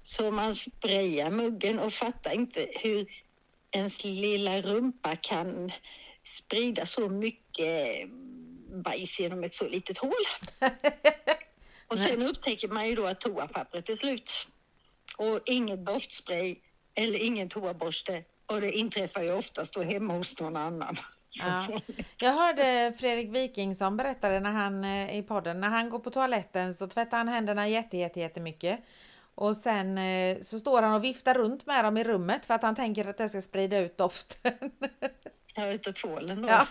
Så 0.02 0.30
man 0.30 0.56
sprayar 0.56 1.30
muggen 1.30 1.78
och 1.78 1.92
fattar 1.92 2.34
inte 2.34 2.68
hur 2.82 3.06
ens 3.70 4.04
lilla 4.04 4.60
rumpa 4.60 5.16
kan 5.16 5.72
sprida 6.24 6.86
så 6.86 7.08
mycket 7.08 8.08
bajs 8.68 9.20
genom 9.20 9.44
ett 9.44 9.54
så 9.54 9.68
litet 9.68 9.98
hål. 9.98 10.12
Och 11.86 11.98
sen 11.98 12.22
upptäcker 12.22 12.68
man 12.68 12.88
ju 12.88 12.94
då 12.94 13.06
att 13.06 13.20
toapappret 13.20 13.88
är 13.88 13.96
slut. 13.96 14.30
Och 15.16 15.40
inget 15.46 15.86
doftspray 15.86 16.56
eller 16.94 17.18
ingen 17.18 17.48
toaborste. 17.48 18.24
Och 18.46 18.60
det 18.60 18.72
inträffar 18.72 19.22
ju 19.22 19.32
oftast 19.32 19.74
då 19.74 19.82
hemma 19.82 20.14
hos 20.14 20.40
någon 20.40 20.56
annan. 20.56 20.96
Ja. 21.44 21.80
Jag 22.16 22.32
hörde 22.32 22.92
Fredrik 22.98 23.36
Wikingsson 23.36 23.96
berättade 23.96 24.40
när 24.40 24.52
han 24.52 24.84
eh, 24.84 25.18
i 25.18 25.22
podden, 25.22 25.60
när 25.60 25.68
han 25.68 25.90
går 25.90 25.98
på 25.98 26.10
toaletten 26.10 26.74
så 26.74 26.88
tvättar 26.88 27.18
han 27.18 27.28
händerna 27.28 27.68
jätte, 27.68 27.96
jätte, 27.96 28.20
jättemycket. 28.20 28.80
Och 29.34 29.56
sen 29.56 29.98
eh, 29.98 30.40
så 30.40 30.58
står 30.58 30.82
han 30.82 30.94
och 30.94 31.04
viftar 31.04 31.34
runt 31.34 31.66
med 31.66 31.84
dem 31.84 31.96
i 31.96 32.04
rummet 32.04 32.46
för 32.46 32.54
att 32.54 32.62
han 32.62 32.76
tänker 32.76 33.08
att 33.08 33.18
det 33.18 33.28
ska 33.28 33.40
sprida 33.40 33.78
ut 33.78 33.96
doften. 33.96 34.52
Ja, 35.54 35.72
utav 35.72 35.92
tvålen 35.92 36.42
då. 36.42 36.48
Ja. 36.48 36.66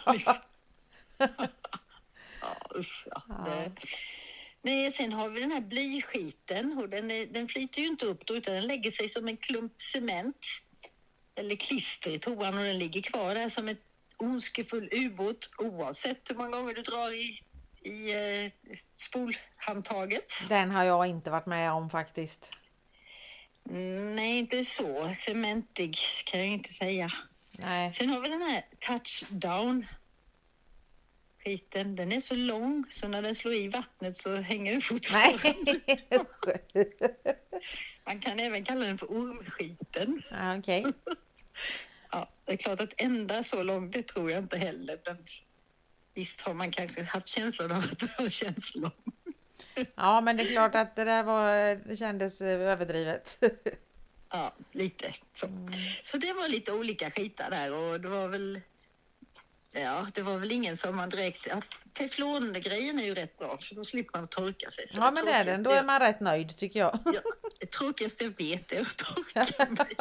ja, 2.59 2.79
usch, 2.79 3.07
ja. 3.11 3.21
Det. 3.45 3.71
Nej, 4.61 4.91
sen 4.91 5.13
har 5.13 5.29
vi 5.29 5.39
den 5.39 5.51
här 5.51 5.61
blyskiten 5.61 6.77
och 6.77 6.89
den, 6.89 7.11
är, 7.11 7.25
den 7.25 7.47
flyter 7.47 7.81
ju 7.81 7.87
inte 7.87 8.05
upp 8.05 8.25
då 8.25 8.35
utan 8.35 8.53
den 8.53 8.67
lägger 8.67 8.91
sig 8.91 9.07
som 9.09 9.27
en 9.27 9.37
klump 9.37 9.81
cement 9.81 10.45
eller 11.35 11.55
klister 11.55 12.11
i 12.11 12.19
toan 12.19 12.57
och 12.57 12.63
den 12.63 12.77
ligger 12.77 13.01
kvar 13.01 13.35
där 13.35 13.49
som 13.49 13.67
en 13.67 13.77
ondskefull 14.17 14.89
ubåt 14.91 15.49
oavsett 15.57 16.29
hur 16.29 16.35
många 16.35 16.49
gånger 16.49 16.73
du 16.73 16.81
drar 16.81 17.13
i, 17.13 17.41
i 17.89 18.11
eh, 18.11 18.51
spolhandtaget. 18.97 20.33
Den 20.49 20.71
har 20.71 20.83
jag 20.83 21.07
inte 21.07 21.31
varit 21.31 21.45
med 21.45 21.71
om 21.71 21.89
faktiskt. 21.89 22.49
Nej, 24.15 24.39
inte 24.39 24.63
så 24.63 25.15
cementig 25.21 25.97
kan 26.25 26.39
jag 26.39 26.49
inte 26.49 26.73
säga. 26.73 27.09
Nej. 27.51 27.93
Sen 27.93 28.09
har 28.09 28.21
vi 28.21 28.29
den 28.29 28.41
här 28.41 28.61
touchdown. 28.79 29.85
Skiten, 31.47 31.95
den 31.95 32.11
är 32.11 32.19
så 32.19 32.35
lång 32.35 32.85
så 32.89 33.07
när 33.07 33.21
den 33.21 33.35
slår 33.35 33.53
i 33.53 33.67
vattnet 33.67 34.17
så 34.17 34.35
hänger 34.35 34.71
den 34.71 34.81
fortfarande. 34.81 35.53
Nej. 36.73 36.93
Man 38.05 38.19
kan 38.19 38.39
även 38.39 38.65
kalla 38.65 38.85
den 38.85 38.97
för 38.97 39.07
ormskiten. 39.07 40.21
ja, 40.31 40.57
Okej. 40.57 40.85
Ja, 42.11 42.29
det 42.45 42.53
är 42.53 42.57
klart 42.57 42.81
att 42.81 42.93
ända 42.97 43.43
så 43.43 43.63
lång, 43.63 43.91
det 43.91 44.03
tror 44.03 44.31
jag 44.31 44.43
inte 44.43 44.57
heller. 44.57 44.99
Men 45.05 45.17
visst 46.13 46.41
har 46.41 46.53
man 46.53 46.71
kanske 46.71 47.03
haft 47.03 47.27
känslan 47.27 47.71
av 47.71 47.77
att 47.77 47.99
det 47.99 48.11
har 48.17 48.29
känts 48.29 48.75
lång. 48.75 49.13
Ja, 49.95 50.21
men 50.21 50.37
det 50.37 50.43
är 50.43 50.51
klart 50.51 50.75
att 50.75 50.95
det 50.95 51.03
där 51.03 51.23
var, 51.23 51.75
det 51.89 51.97
kändes 51.97 52.41
eh, 52.41 52.61
överdrivet. 52.61 53.43
Ja, 54.29 54.55
lite 54.71 55.13
så. 55.33 55.47
Så 56.03 56.17
det 56.17 56.33
var 56.33 56.49
lite 56.49 56.71
olika 56.71 57.11
skitar 57.11 57.49
där 57.49 57.73
och 57.73 58.01
det 58.01 58.09
var 58.09 58.27
väl 58.27 58.61
Ja, 59.81 60.07
det 60.13 60.21
var 60.21 60.37
väl 60.37 60.51
ingen 60.51 60.77
som 60.77 60.95
man 60.95 61.09
direkt... 61.09 61.47
Ja, 61.49 61.61
Teflongrejen 61.93 62.99
är 62.99 63.03
ju 63.03 63.13
rätt 63.13 63.37
bra 63.37 63.57
för 63.57 63.75
då 63.75 63.85
slipper 63.85 64.19
man 64.19 64.27
torka 64.27 64.69
sig. 64.69 64.87
För 64.87 64.97
Ja, 64.97 65.11
men 65.11 65.25
det 65.25 65.31
är 65.31 65.45
den. 65.45 65.63
Då 65.63 65.71
är 65.71 65.83
man 65.83 65.99
rätt 65.99 66.19
nöjd 66.19 66.57
tycker 66.57 66.79
jag. 66.79 66.99
Ja, 67.05 67.21
det 67.59 67.71
tråkigaste 67.71 68.23
jag 68.23 68.37
vet 68.37 68.71
är 68.71 68.81
att 68.81 68.97
torka 68.97 69.67
mig. 69.69 69.95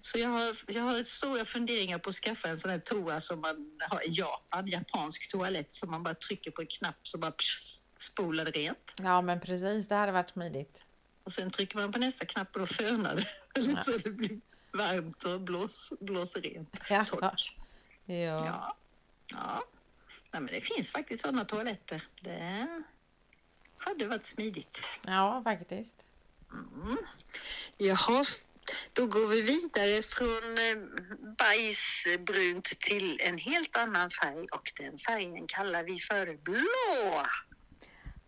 Så 0.00 0.18
jag 0.18 0.28
har, 0.28 0.56
jag 0.66 0.82
har 0.82 1.04
stora 1.04 1.44
funderingar 1.44 1.98
på 1.98 2.08
att 2.08 2.14
skaffa 2.14 2.48
en 2.48 2.56
sån 2.56 2.70
här 2.70 2.78
toa 2.78 3.20
som 3.20 3.40
man 3.40 3.78
har 3.90 4.06
i 4.06 4.10
Japan, 4.10 4.66
japansk 4.66 5.30
toalett 5.30 5.72
som 5.72 5.90
man 5.90 6.02
bara 6.02 6.14
trycker 6.14 6.50
på 6.50 6.60
en 6.60 6.66
knapp 6.66 6.98
så 7.02 7.18
bara 7.18 7.30
pss, 7.30 7.82
spolar 7.96 8.44
det 8.44 8.50
rent. 8.50 8.94
Ja, 9.02 9.20
men 9.20 9.40
precis. 9.40 9.88
Det 9.88 9.94
hade 9.94 10.12
varit 10.12 10.30
smidigt. 10.30 10.82
Och 11.24 11.32
sen 11.32 11.50
trycker 11.50 11.76
man 11.78 11.92
på 11.92 11.98
nästa 11.98 12.26
knapp 12.26 12.48
och 12.54 12.60
då 12.60 12.66
fönar 12.66 13.16
det. 13.16 13.26
Eller 13.54 13.76
så 13.84 13.90
det 13.90 14.10
blir 14.10 14.40
varmt 14.72 15.24
och 15.24 15.40
blås, 15.40 15.92
blåser 16.00 16.40
rent. 16.40 16.80
Ja. 16.90 17.04
Torrt. 17.04 17.56
Ja. 18.06 18.14
Ja. 18.46 18.76
ja. 19.26 19.64
Nej, 20.30 20.42
men 20.42 20.46
det 20.46 20.60
finns 20.60 20.92
faktiskt 20.92 21.22
sådana 21.22 21.44
toaletter. 21.44 22.02
Det 22.20 22.68
hade 23.78 24.06
varit 24.06 24.24
smidigt. 24.24 25.00
ja, 25.06 25.42
faktiskt. 25.44 26.04
Jaha, 27.76 28.24
då 28.92 29.06
går 29.06 29.26
vi 29.26 29.42
vidare 29.42 30.02
från 30.02 30.58
eh, 30.58 30.76
bajsbrunt 31.38 32.64
till 32.64 33.20
en 33.20 33.38
helt 33.38 33.76
annan 33.76 34.10
färg 34.10 34.46
och 34.52 34.72
den 34.76 34.98
färgen 34.98 35.46
kallar 35.46 35.82
vi 35.82 35.98
för 35.98 36.36
blå. 36.42 37.26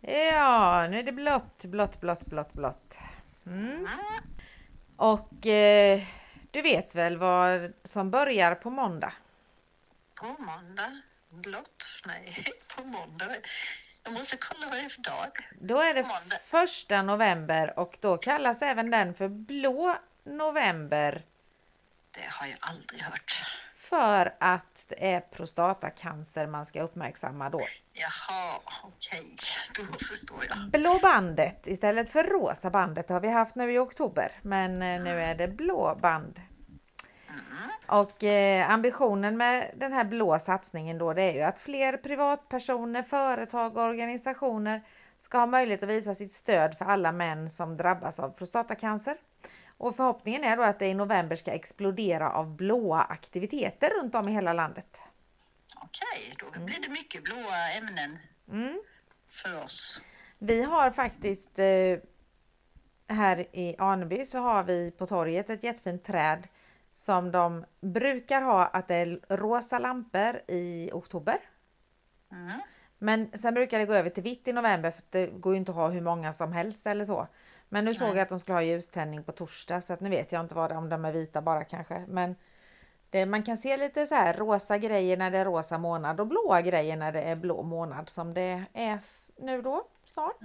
Ja, 0.00 0.86
nu 0.90 0.98
är 0.98 1.02
det 1.02 1.12
blått, 1.12 1.64
blått, 1.64 2.00
blått, 2.00 2.26
blått, 2.26 2.52
blått. 2.52 2.98
Mm. 3.46 3.88
Och 4.96 5.46
eh, 5.46 6.02
du 6.50 6.62
vet 6.62 6.94
väl 6.94 7.16
vad 7.16 7.72
som 7.84 8.10
börjar 8.10 8.54
på 8.54 8.70
måndag? 8.70 9.12
På 10.20 10.26
måndag, 10.38 11.00
blått, 11.30 11.84
nej, 12.06 12.44
på 12.76 12.84
måndag. 12.84 13.36
Jag 14.02 14.12
måste 14.12 14.36
kolla 14.36 14.66
vad 14.66 14.76
det 14.76 14.80
är 14.84 14.88
för 14.88 15.02
dag. 15.02 15.30
Då 15.60 15.80
är 15.80 15.94
det 15.94 16.04
första 16.50 17.02
november 17.02 17.78
och 17.78 17.98
då 18.00 18.16
kallas 18.16 18.62
även 18.62 18.90
den 18.90 19.14
för 19.14 19.28
blå 19.28 19.96
november. 20.24 21.24
Det 22.10 22.28
har 22.30 22.46
jag 22.46 22.56
aldrig 22.60 23.02
hört. 23.02 23.32
för 23.74 24.34
att 24.40 24.84
det 24.88 25.12
är 25.12 25.20
prostatacancer 25.20 26.46
man 26.46 26.66
ska 26.66 26.82
uppmärksamma 26.82 27.50
då. 27.50 27.68
Jaha, 27.92 28.60
okej, 28.82 29.34
då 29.76 30.06
förstår 30.06 30.44
jag. 30.48 30.70
Blå 30.70 30.98
bandet 31.02 31.66
istället 31.66 32.10
för 32.10 32.24
rosa 32.24 32.70
bandet 32.70 33.08
har 33.08 33.20
vi 33.20 33.28
haft 33.28 33.54
nu 33.54 33.72
i 33.72 33.78
oktober, 33.78 34.32
men 34.42 34.82
eh, 34.82 35.00
nu 35.00 35.22
är 35.22 35.34
det 35.34 35.48
blå 35.48 35.98
band. 36.02 36.40
Och 37.86 38.24
eh, 38.24 38.70
ambitionen 38.70 39.36
med 39.36 39.70
den 39.76 39.92
här 39.92 40.04
blå 40.04 40.38
satsningen 40.38 40.98
då 40.98 41.12
det 41.12 41.22
är 41.22 41.34
ju 41.34 41.42
att 41.42 41.60
fler 41.60 41.96
privatpersoner, 41.96 43.02
företag 43.02 43.76
och 43.76 43.82
organisationer 43.82 44.82
ska 45.18 45.38
ha 45.38 45.46
möjlighet 45.46 45.82
att 45.82 45.88
visa 45.88 46.14
sitt 46.14 46.32
stöd 46.32 46.78
för 46.78 46.84
alla 46.84 47.12
män 47.12 47.50
som 47.50 47.76
drabbas 47.76 48.20
av 48.20 48.30
prostatacancer. 48.30 49.16
Och 49.78 49.96
förhoppningen 49.96 50.44
är 50.44 50.56
då 50.56 50.62
att 50.62 50.78
det 50.78 50.86
i 50.86 50.94
november 50.94 51.36
ska 51.36 51.52
explodera 51.52 52.30
av 52.30 52.56
blåa 52.56 53.00
aktiviteter 53.00 53.90
runt 54.00 54.14
om 54.14 54.28
i 54.28 54.32
hela 54.32 54.52
landet. 54.52 55.02
Okej, 55.76 56.36
då 56.38 56.60
blir 56.60 56.80
det 56.82 56.88
mycket 56.88 57.24
blåa 57.24 57.70
ämnen 57.76 58.18
för 59.28 59.64
oss. 59.64 60.00
Vi 60.38 60.62
har 60.62 60.90
faktiskt 60.90 61.58
eh, 61.58 61.98
här 63.08 63.56
i 63.56 63.76
Aneby 63.78 64.26
så 64.26 64.38
har 64.38 64.64
vi 64.64 64.90
på 64.90 65.06
torget 65.06 65.50
ett 65.50 65.62
jättefint 65.62 66.04
träd 66.04 66.48
som 66.98 67.32
de 67.32 67.64
brukar 67.80 68.42
ha 68.42 68.66
att 68.66 68.88
det 68.88 68.94
är 68.94 69.36
rosa 69.36 69.78
lampor 69.78 70.42
i 70.48 70.90
oktober. 70.92 71.36
Mm. 72.32 72.60
Men 72.98 73.38
sen 73.38 73.54
brukar 73.54 73.78
det 73.78 73.84
gå 73.84 73.94
över 73.94 74.10
till 74.10 74.22
vitt 74.22 74.48
i 74.48 74.52
november 74.52 74.90
för 74.90 75.02
det 75.10 75.26
går 75.26 75.52
ju 75.52 75.56
inte 75.56 75.70
att 75.70 75.76
ha 75.76 75.88
hur 75.88 76.00
många 76.00 76.32
som 76.32 76.52
helst 76.52 76.86
eller 76.86 77.04
så. 77.04 77.28
Men 77.68 77.84
nu 77.84 77.94
såg 77.94 78.08
jag 78.08 78.18
att 78.18 78.28
de 78.28 78.40
skulle 78.40 78.56
ha 78.56 78.62
ljuständning 78.62 79.24
på 79.24 79.32
torsdag 79.32 79.80
så 79.80 79.92
att 79.92 80.00
nu 80.00 80.10
vet 80.10 80.32
jag 80.32 80.40
inte 80.40 80.54
vad 80.54 80.70
det, 80.70 80.76
om 80.76 80.88
de 80.88 81.04
är 81.04 81.12
vita 81.12 81.42
bara 81.42 81.64
kanske. 81.64 82.04
Men 82.08 82.36
det, 83.10 83.26
man 83.26 83.42
kan 83.42 83.56
se 83.56 83.76
lite 83.76 84.06
så 84.06 84.14
här 84.14 84.34
rosa 84.34 84.78
grejer 84.78 85.16
när 85.16 85.30
det 85.30 85.38
är 85.38 85.44
rosa 85.44 85.78
månad 85.78 86.20
och 86.20 86.26
blåa 86.26 86.62
grejer 86.62 86.96
när 86.96 87.12
det 87.12 87.22
är 87.22 87.36
blå 87.36 87.62
månad 87.62 88.08
som 88.08 88.34
det 88.34 88.64
är 88.72 89.00
nu 89.36 89.62
då 89.62 89.88
snart. 90.04 90.40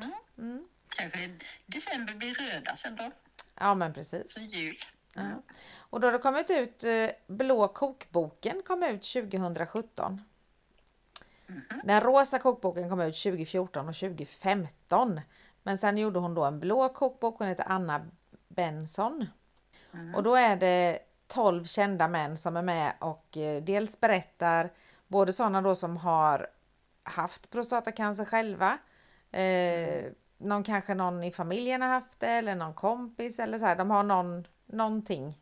Kanske 0.99 1.19
december 1.65 2.13
blir 2.13 2.33
röda 2.33 2.75
sen 2.75 2.95
då, 2.95 3.11
Ja 3.59 3.75
men 3.75 3.93
precis. 3.93 4.33
så 4.33 4.39
jul. 4.39 4.77
Ja. 5.15 5.29
Och 5.77 5.99
då 5.99 6.07
har 6.07 6.11
det 6.11 6.19
kommit 6.19 6.49
ut, 6.49 6.83
eh, 6.83 7.09
Blå 7.27 7.67
kokboken 7.67 8.61
kom 8.65 8.83
ut 8.83 9.03
2017. 9.03 10.21
Den 11.83 12.01
rosa 12.01 12.39
kokboken 12.39 12.89
kom 12.89 13.01
ut 13.01 13.15
2014 13.15 13.89
och 13.89 13.95
2015. 13.95 15.21
Men 15.63 15.77
sen 15.77 15.97
gjorde 15.97 16.19
hon 16.19 16.33
då 16.33 16.43
en 16.43 16.59
blå 16.59 16.89
kokbok, 16.89 17.39
hon 17.39 17.47
heter 17.47 17.65
Anna 17.67 18.05
Benson. 18.47 19.27
Och 20.15 20.23
då 20.23 20.35
är 20.35 20.55
det 20.55 20.99
12 21.27 21.65
kända 21.65 22.07
män 22.07 22.37
som 22.37 22.57
är 22.57 22.61
med 22.61 22.93
och 22.99 23.37
eh, 23.37 23.63
dels 23.63 23.99
berättar 23.99 24.71
både 25.07 25.33
sådana 25.33 25.61
då 25.61 25.75
som 25.75 25.97
har 25.97 26.47
haft 27.03 27.49
prostatacancer 27.49 28.25
själva. 28.25 28.77
Eh, 29.31 30.03
någon 30.37 30.63
kanske 30.63 30.95
någon 30.95 31.23
i 31.23 31.31
familjen 31.31 31.81
har 31.81 31.89
haft 31.89 32.19
det 32.19 32.27
eller 32.27 32.55
någon 32.55 32.73
kompis 32.73 33.39
eller 33.39 33.59
så 33.59 33.65
här. 33.65 33.75
De 33.75 33.91
har 33.91 34.03
någon, 34.03 34.47
någonting 34.73 35.39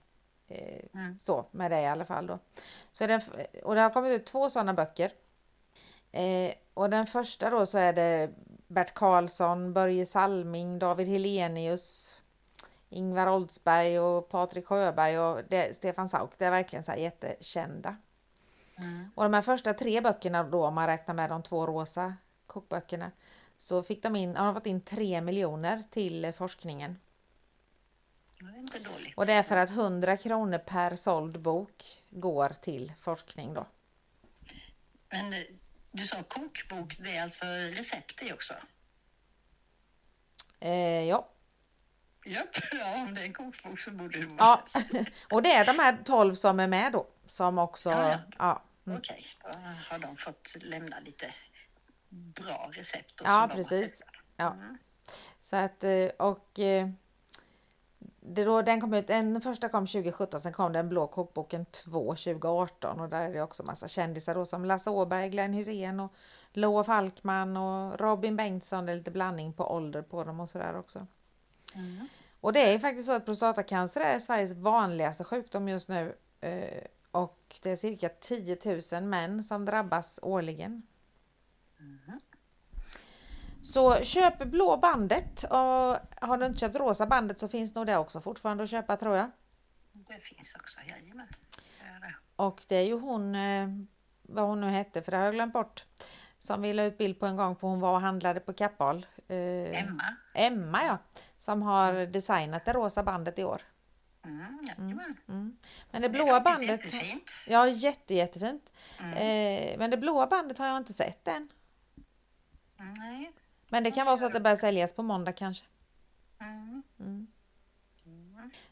eh, 0.48 0.86
så 1.20 1.46
med 1.52 1.72
det 1.72 1.82
i 1.82 1.88
alla 1.88 2.06
fall 2.06 2.28
då. 2.28 2.40
Så 2.92 3.04
är 3.04 3.08
det, 3.08 3.22
och 3.64 3.76
det 3.76 3.82
har 3.82 3.90
kommit 3.90 4.12
ut 4.12 4.26
två 4.26 4.50
sådana 4.50 4.74
böcker. 4.74 5.12
Eh, 6.12 6.54
och 6.74 6.90
den 6.90 7.08
första 7.08 7.50
då 7.50 7.66
så 7.66 7.78
är 7.78 7.94
det 7.94 8.30
Bert 8.68 8.94
Karlsson, 8.94 9.74
Börje 9.74 10.06
Salming, 10.06 10.80
David 10.80 11.08
Helenius, 11.08 12.18
Ingvar 12.90 13.28
Oldsberg 13.28 14.00
och 14.00 14.30
Patrik 14.30 14.66
Sjöberg 14.66 15.20
och 15.20 15.42
det, 15.50 15.76
Stefan 15.76 16.10
Sauk. 16.10 16.32
Det 16.38 16.46
är 16.46 16.52
verkligen 16.52 16.84
så 16.84 16.92
här 16.92 16.98
jättekända. 16.98 17.96
Och 19.16 19.24
de 19.24 19.34
här 19.34 19.42
första 19.42 19.74
tre 19.74 20.02
böckerna 20.02 20.44
då, 20.44 20.66
om 20.66 20.74
man 20.74 20.88
räknar 20.88 21.16
med 21.16 21.30
de 21.30 21.44
två 21.44 21.68
rosa 21.68 22.16
kokböckerna, 22.48 23.12
så 23.58 23.84
fick 23.84 24.04
de 24.04 24.16
in, 24.16 24.36
har 24.36 24.46
de 24.46 24.56
fått 24.56 24.66
in 24.66 24.82
tre 24.82 25.22
miljoner 25.22 25.84
till 25.90 26.34
forskningen. 26.38 27.00
Det 28.42 28.56
är 28.56 28.60
inte 28.60 28.80
dåligt. 28.80 29.18
Och 29.18 29.26
det 29.26 29.34
är 29.34 29.44
för 29.44 29.58
att 29.58 29.70
100 29.70 30.18
kronor 30.18 30.58
per 30.58 30.96
såld 30.96 31.40
bok 31.40 32.04
går 32.10 32.50
till 32.50 32.94
forskning 33.02 33.54
då. 33.54 33.68
Men 35.10 35.34
eh, 35.34 35.40
du 35.92 36.04
sa 36.04 36.24
kokbok, 36.24 36.98
det 37.00 37.18
är 37.18 37.24
alltså 37.24 37.46
recept 37.46 38.24
i 38.24 38.34
också? 38.34 38.54
Eh, 40.60 41.04
ja. 41.04 41.30
Japp, 42.26 42.48
ja, 42.72 43.04
om 43.04 43.14
det 43.14 43.22
är 43.22 43.26
en 43.26 43.34
kokbok 43.34 43.80
så 43.80 43.92
borde 43.92 44.20
det 44.20 44.26
vara 44.26 44.38
ja, 44.40 45.06
och 45.30 45.44
det 45.44 45.52
är 45.52 45.66
de 45.66 45.80
här 45.80 45.98
12 46.06 46.36
som 46.36 46.60
är 46.60 46.68
med 46.68 46.92
då, 46.92 47.08
som 47.28 47.58
också, 47.58 47.90
Ja, 47.90 48.20
ja. 48.38 48.64
ja, 48.84 48.98
Okej, 48.98 49.26
då 49.44 49.60
har 49.90 50.00
de 50.00 50.18
fått 50.18 50.56
lämna 50.64 51.00
lite 51.00 51.34
bra 52.10 52.70
recept. 52.74 53.22
Ja, 53.24 53.50
precis. 53.54 54.02
Ja. 54.38 54.58
Så 55.40 55.56
att, 55.56 55.84
eh, 55.84 56.06
och 56.06 56.60
eh, 56.60 56.90
det 58.24 58.44
då, 58.44 58.62
den 58.62 58.82
kom 58.82 58.94
ut, 58.94 59.08
den 59.08 59.42
första 59.42 59.70
kom 59.70 59.88
2017, 59.88 60.40
sen 60.40 60.54
kom 60.54 60.74
den 60.74 60.90
blå 60.90 61.08
kokboken 61.08 61.66
2 61.66 62.06
2018 62.16 63.00
och 63.00 63.10
där 63.10 63.22
är 63.30 63.34
det 63.34 63.42
också 63.42 63.64
massa 63.64 63.88
kändisar 63.88 64.36
då 64.36 64.46
som 64.46 64.66
Lasse 64.66 64.90
Åberg, 64.90 65.30
Glenn 65.30 65.54
Hysén 65.54 66.00
och 66.00 66.14
Loa 66.54 66.84
Falkman 66.84 67.58
och 67.58 68.00
Robin 68.00 68.36
Bengtsson. 68.36 68.86
Det 68.86 68.92
är 68.92 68.96
lite 68.96 69.12
blandning 69.12 69.54
på 69.54 69.72
ålder 69.72 70.02
på 70.02 70.24
dem 70.24 70.40
och 70.40 70.50
sådär 70.50 70.76
också. 70.78 71.08
Och 72.42 72.54
det 72.54 72.74
är 72.74 72.80
faktiskt 72.80 73.06
så 73.06 73.12
att 73.12 73.26
prostatacancer 73.26 74.02
är 74.02 74.20
Sveriges 74.20 74.52
vanligaste 74.54 75.24
sjukdom 75.24 75.70
just 75.70 75.90
nu. 75.90 76.16
eh, 76.42 76.84
Och 77.12 77.60
det 77.64 77.72
är 77.72 77.76
cirka 77.76 78.10
10 78.10 78.58
000 78.94 79.04
män 79.04 79.44
som 79.44 79.66
drabbas 79.66 80.20
årligen. 80.24 80.82
Så 83.64 84.04
köp 84.04 84.44
blå 84.44 84.78
bandet 84.78 85.44
och 85.44 85.98
har 86.28 86.38
du 86.38 86.46
inte 86.46 86.60
köpt 86.60 86.76
rosa 86.76 87.06
bandet 87.06 87.40
så 87.40 87.48
finns 87.48 87.76
nog 87.76 87.86
det 87.88 87.98
också 87.98 88.20
fortfarande 88.22 88.64
att 88.64 88.70
köpa 88.70 88.98
tror 88.98 89.16
jag. 89.16 89.32
Det 89.94 90.24
finns 90.24 90.56
också, 90.56 90.80
jajamän. 90.88 91.28
Och 92.36 92.64
det 92.68 92.76
är 92.76 92.84
ju 92.84 93.00
hon, 93.00 93.36
eh, 93.36 93.68
vad 94.22 94.46
hon 94.46 94.62
nu 94.62 94.68
hette 94.70 95.02
för 95.02 95.12
det 95.12 95.18
har 95.18 95.26
jag 95.26 95.34
glömt 95.34 95.54
bort, 95.54 95.86
som 96.40 96.62
vi 96.62 96.74
la 96.74 96.84
ut 96.84 96.98
bild 96.98 97.20
på 97.20 97.26
en 97.26 97.36
gång 97.36 97.56
för 97.56 97.68
hon 97.68 97.80
var 97.80 97.94
och 97.94 98.02
handlade 98.02 98.40
på 98.40 98.54
Kappahl. 98.54 99.06
Eh, 99.28 99.84
Emma. 99.84 100.04
Emma 100.34 100.84
ja, 100.84 100.98
som 101.38 101.62
har 101.62 102.06
designat 102.06 102.66
det 102.66 102.74
rosa 102.74 103.04
bandet 103.04 103.40
i 103.40 103.44
år. 103.44 103.62
Mm, 104.26 104.60
jajamän. 104.68 105.14
Men 105.92 106.02
det 106.02 106.08
Det 106.08 106.10
blåa 106.10 106.40
bandet... 106.40 106.70
jättefint. 106.70 107.32
Ja, 107.50 107.68
jätte, 107.68 108.14
jättefint. 108.14 108.74
Eh, 109.00 109.78
men 109.78 109.90
det 109.92 109.98
blåa 109.98 110.28
bandet 110.28 110.58
har 110.58 110.68
jag 110.68 110.78
inte 110.78 110.94
sett 110.94 111.28
än. 111.28 111.50
Nej. 112.78 113.32
Men 113.72 113.84
det 113.84 113.92
kan 113.92 114.06
vara 114.06 114.18
så 114.18 114.26
att 114.26 114.34
det 114.34 114.40
börjar 114.40 114.58
säljas 114.58 114.94
på 114.94 115.04
måndag 115.04 115.34
kanske. 115.34 115.66
Mm. 117.00 117.28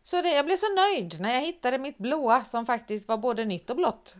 Så 0.02 0.22
det, 0.22 0.30
jag 0.30 0.46
blev 0.46 0.56
så 0.58 0.66
nöjd 0.76 1.20
när 1.22 1.34
jag 1.34 1.42
hittade 1.42 1.78
mitt 1.78 1.98
blåa 1.98 2.44
som 2.44 2.66
faktiskt 2.66 3.08
var 3.08 3.18
både 3.18 3.46
nytt 3.46 3.70
och 3.70 3.76
blått. 3.76 4.16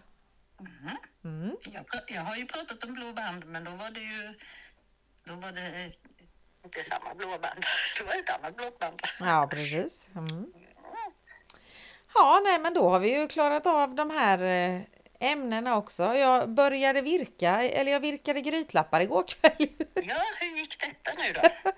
Jag, 1.74 1.84
pr- 1.86 2.04
jag 2.08 2.22
har 2.22 2.36
ju 2.36 2.46
pratat 2.46 2.84
om 2.84 2.94
blå 2.94 3.14
band, 3.14 3.46
men 3.46 3.64
då 3.64 3.72
var 3.72 3.92
det 3.92 4.00
ju 4.00 4.34
då 5.24 5.34
var 5.36 5.52
det 5.52 5.90
inte 6.64 6.82
samma 6.84 7.14
blå 7.16 7.28
band. 7.28 7.64
Det 7.98 8.04
var 8.06 8.14
ett 8.14 8.40
annat 8.40 8.56
blått 8.56 8.80
band. 8.80 9.02
Ja, 9.20 9.48
precis. 9.52 10.08
Mm. 10.16 10.54
Ja, 12.14 12.42
nej, 12.44 12.60
men 12.60 12.74
då 12.74 12.90
har 12.90 13.00
vi 13.00 13.20
ju 13.20 13.28
klarat 13.28 13.68
av 13.68 13.96
de 13.96 14.10
här 14.10 14.40
eh, 14.40 14.82
ämnena 15.20 15.78
också. 15.78 16.04
Jag 16.04 16.50
började 16.50 17.02
virka, 17.02 17.62
eller 17.62 17.92
jag 17.92 18.00
virkade 18.00 18.42
grytlappar 18.42 19.02
igår 19.02 19.24
kväll. 19.24 19.68
Ja, 19.94 20.16
hur 20.40 20.58
gick 20.58 20.80
detta 20.80 21.22
nu 21.22 21.34
då? 21.34 21.72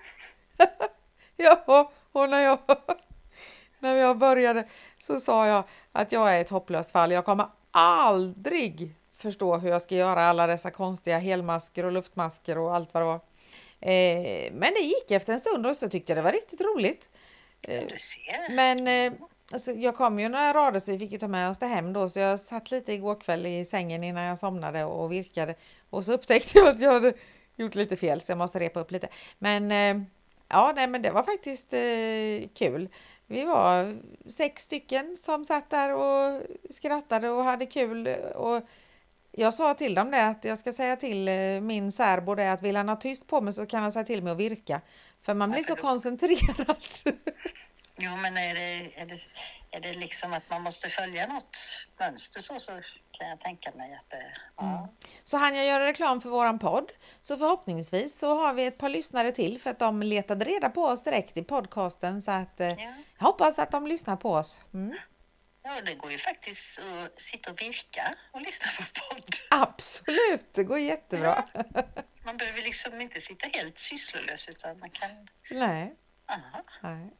Ja, 1.36 1.90
och 2.12 2.30
när 2.30 2.40
jag, 2.40 2.58
när 3.78 3.94
jag 3.94 4.18
började 4.18 4.68
så 4.98 5.20
sa 5.20 5.46
jag 5.46 5.64
att 5.92 6.12
jag 6.12 6.36
är 6.36 6.40
ett 6.40 6.50
hopplöst 6.50 6.90
fall. 6.90 7.12
Jag 7.12 7.24
kommer 7.24 7.46
aldrig 7.70 8.94
förstå 9.16 9.56
hur 9.56 9.68
jag 9.68 9.82
ska 9.82 9.94
göra 9.94 10.24
alla 10.24 10.46
dessa 10.46 10.70
konstiga 10.70 11.18
helmasker 11.18 11.84
och 11.84 11.92
luftmasker 11.92 12.58
och 12.58 12.74
allt 12.74 12.94
vad 12.94 13.02
det 13.02 13.06
var. 13.06 13.20
Eh, 13.80 14.52
men 14.52 14.74
det 14.74 14.80
gick 14.80 15.10
efter 15.10 15.32
en 15.32 15.40
stund 15.40 15.66
och 15.66 15.76
så 15.76 15.88
tyckte 15.88 16.12
jag 16.12 16.18
det 16.18 16.22
var 16.22 16.32
riktigt 16.32 16.60
roligt. 16.60 17.08
Du 17.60 17.98
ser. 17.98 18.54
Men 18.54 18.88
eh, 18.88 19.12
alltså, 19.52 19.72
jag 19.72 19.96
kom 19.96 20.20
ju 20.20 20.28
några 20.28 20.52
rader 20.52 20.78
så 20.78 20.92
vi 20.92 20.98
fick 20.98 21.12
ju 21.12 21.18
ta 21.18 21.28
med 21.28 21.50
oss 21.50 21.58
det 21.58 21.66
hem 21.66 21.92
då 21.92 22.08
så 22.08 22.18
jag 22.18 22.40
satt 22.40 22.70
lite 22.70 22.92
igår 22.92 23.20
kväll 23.20 23.46
i 23.46 23.64
sängen 23.64 24.04
innan 24.04 24.24
jag 24.24 24.38
somnade 24.38 24.84
och 24.84 25.12
virkade 25.12 25.54
och 25.90 26.04
så 26.04 26.12
upptäckte 26.12 26.58
jag 26.58 26.68
att 26.68 26.80
jag 26.80 26.92
hade 26.92 27.12
gjort 27.56 27.74
lite 27.74 27.96
fel 27.96 28.20
så 28.20 28.32
jag 28.32 28.38
måste 28.38 28.58
repa 28.58 28.80
upp 28.80 28.90
lite. 28.90 29.08
Men 29.38 29.72
eh, 29.72 30.04
ja, 30.48 30.72
nej, 30.76 30.86
men 30.86 31.02
det 31.02 31.10
var 31.10 31.22
faktiskt 31.22 31.72
eh, 31.72 32.48
kul. 32.54 32.88
Vi 33.26 33.44
var 33.44 33.98
sex 34.30 34.62
stycken 34.62 35.16
som 35.16 35.44
satt 35.44 35.70
där 35.70 35.94
och 35.94 36.42
skrattade 36.70 37.28
och 37.28 37.44
hade 37.44 37.66
kul 37.66 38.08
och 38.34 38.62
jag 39.32 39.54
sa 39.54 39.74
till 39.74 39.94
dem 39.94 40.10
det 40.10 40.26
att 40.26 40.44
jag 40.44 40.58
ska 40.58 40.72
säga 40.72 40.96
till 40.96 41.28
eh, 41.28 41.60
min 41.60 41.92
särbo 41.92 42.34
det 42.34 42.52
att 42.52 42.62
vill 42.62 42.76
han 42.76 42.88
ha 42.88 42.96
tyst 42.96 43.26
på 43.26 43.40
mig 43.40 43.52
så 43.52 43.66
kan 43.66 43.82
han 43.82 43.92
säga 43.92 44.04
till 44.04 44.22
mig 44.22 44.32
att 44.32 44.38
virka. 44.38 44.80
För 45.22 45.34
man 45.34 45.50
blir 45.50 45.62
så 45.62 45.76
koncentrerad. 45.76 46.76
Jo, 47.96 48.16
men 48.16 48.36
är 48.36 48.54
det, 48.54 49.00
är 49.00 49.06
det, 49.06 49.18
är 49.70 49.80
det 49.80 49.92
liksom 49.92 50.32
att 50.32 50.50
man 50.50 50.62
måste 50.62 50.88
följa 50.88 51.26
något 51.26 51.58
mönster 51.98 52.40
så, 52.40 52.58
så 52.58 52.72
kan 53.10 53.28
jag 53.28 53.40
tänka 53.40 53.72
mig 53.76 53.94
att 53.94 54.10
det... 54.10 54.34
Ja. 54.56 54.88
Så 55.24 55.36
han 55.36 55.56
jag 55.56 55.66
göra 55.66 55.86
reklam 55.86 56.20
för 56.20 56.28
våran 56.28 56.58
podd. 56.58 56.92
Så 57.20 57.38
förhoppningsvis 57.38 58.18
så 58.18 58.34
har 58.34 58.54
vi 58.54 58.66
ett 58.66 58.78
par 58.78 58.88
lyssnare 58.88 59.32
till 59.32 59.60
för 59.60 59.70
att 59.70 59.78
de 59.78 60.02
letade 60.02 60.44
reda 60.44 60.70
på 60.70 60.82
oss 60.84 61.02
direkt 61.02 61.36
i 61.36 61.42
podcasten 61.44 62.22
så 62.22 62.30
att 62.30 62.60
eh, 62.60 62.68
Ja. 62.68 62.94
jag 63.18 63.26
hoppas 63.26 63.58
att 63.58 63.70
de 63.70 63.86
lyssnar 63.86 64.16
på 64.16 64.32
oss. 64.32 64.62
Mm. 64.74 64.96
ja, 65.62 65.80
det 65.80 65.94
går 65.94 66.12
ju 66.12 66.18
faktiskt 66.18 66.78
att 66.78 67.22
sitta 67.22 67.50
och 67.50 67.60
virka 67.60 68.14
och 68.32 68.42
lyssna 68.42 68.66
på 68.78 68.84
podd. 69.14 69.24
Absolut, 69.50 70.46
det 70.54 70.64
går 70.64 70.78
jättebra. 70.78 71.44
Man 72.24 72.36
behöver 72.36 72.62
liksom 72.62 73.00
inte 73.00 73.20
sitta 73.20 73.48
helt 73.48 73.78
sysslolös 73.78 74.48
utan 74.48 74.78
man 74.78 74.90
kan... 74.90 75.10
Nej, 75.50 75.94
Nej. 76.80 77.10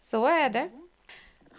så 0.00 0.26
är 0.26 0.50
det. 0.50 0.70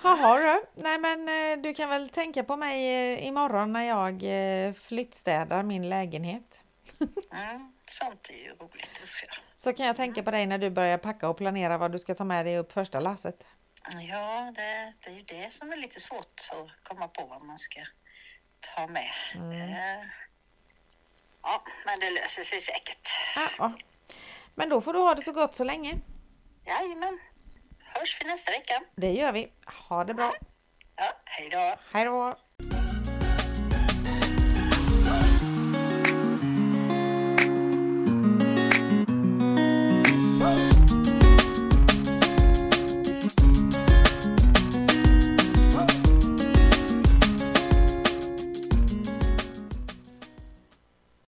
Jaha 0.03 0.37
du. 0.37 0.81
Nej 0.83 0.99
men 0.99 1.29
eh, 1.29 1.63
du 1.63 1.73
kan 1.73 1.89
väl 1.89 2.09
tänka 2.09 2.43
på 2.43 2.57
mig 2.57 3.13
eh, 3.13 3.27
imorgon 3.27 3.73
när 3.73 3.83
jag 3.83 4.23
eh, 4.23 4.73
flyttstädar 4.73 5.63
min 5.63 5.89
lägenhet. 5.89 6.65
Mm, 7.33 7.73
sånt 7.87 8.29
är 8.29 8.33
ju 8.33 8.53
roligt 8.53 8.99
Uffe. 9.03 9.25
Så 9.57 9.73
kan 9.73 9.85
jag 9.85 9.95
tänka 9.95 10.23
på 10.23 10.31
dig 10.31 10.45
när 10.45 10.57
du 10.57 10.69
börjar 10.69 10.97
packa 10.97 11.29
och 11.29 11.37
planera 11.37 11.77
vad 11.77 11.91
du 11.91 11.99
ska 11.99 12.15
ta 12.15 12.23
med 12.23 12.45
dig 12.45 12.57
upp 12.57 12.71
första 12.71 12.99
lasset. 12.99 13.45
Ja, 14.09 14.51
det, 14.55 14.93
det 15.03 15.09
är 15.09 15.13
ju 15.15 15.21
det 15.21 15.51
som 15.51 15.71
är 15.71 15.77
lite 15.77 15.99
svårt 15.99 16.25
att 16.51 16.83
komma 16.83 17.07
på 17.07 17.25
vad 17.25 17.41
man 17.45 17.57
ska 17.57 17.79
ta 18.75 18.87
med. 18.87 19.11
Det- 19.33 20.09
Ja, 21.43 21.63
men 21.85 21.99
det 21.99 22.09
löser 22.21 22.43
sig 22.43 22.59
säkert. 22.59 23.07
Ja. 23.57 23.73
Men 24.55 24.69
då 24.69 24.81
får 24.81 24.93
du 24.93 24.99
ha 24.99 25.15
det 25.15 25.21
så 25.23 25.31
gott 25.31 25.55
så 25.55 25.63
länge. 25.63 25.95
Jajamän. 26.65 27.19
Hörs 27.83 28.21
vi 28.21 28.25
nästa 28.27 28.51
vecka. 28.51 28.81
Det 28.95 29.11
gör 29.11 29.31
vi. 29.31 29.51
Ha 29.89 30.03
det 30.03 30.13
bra. 30.13 30.33
Ja, 30.95 31.11
hej 31.25 31.49
då. 31.49 31.75
Hej 31.91 32.05
då. 32.05 32.35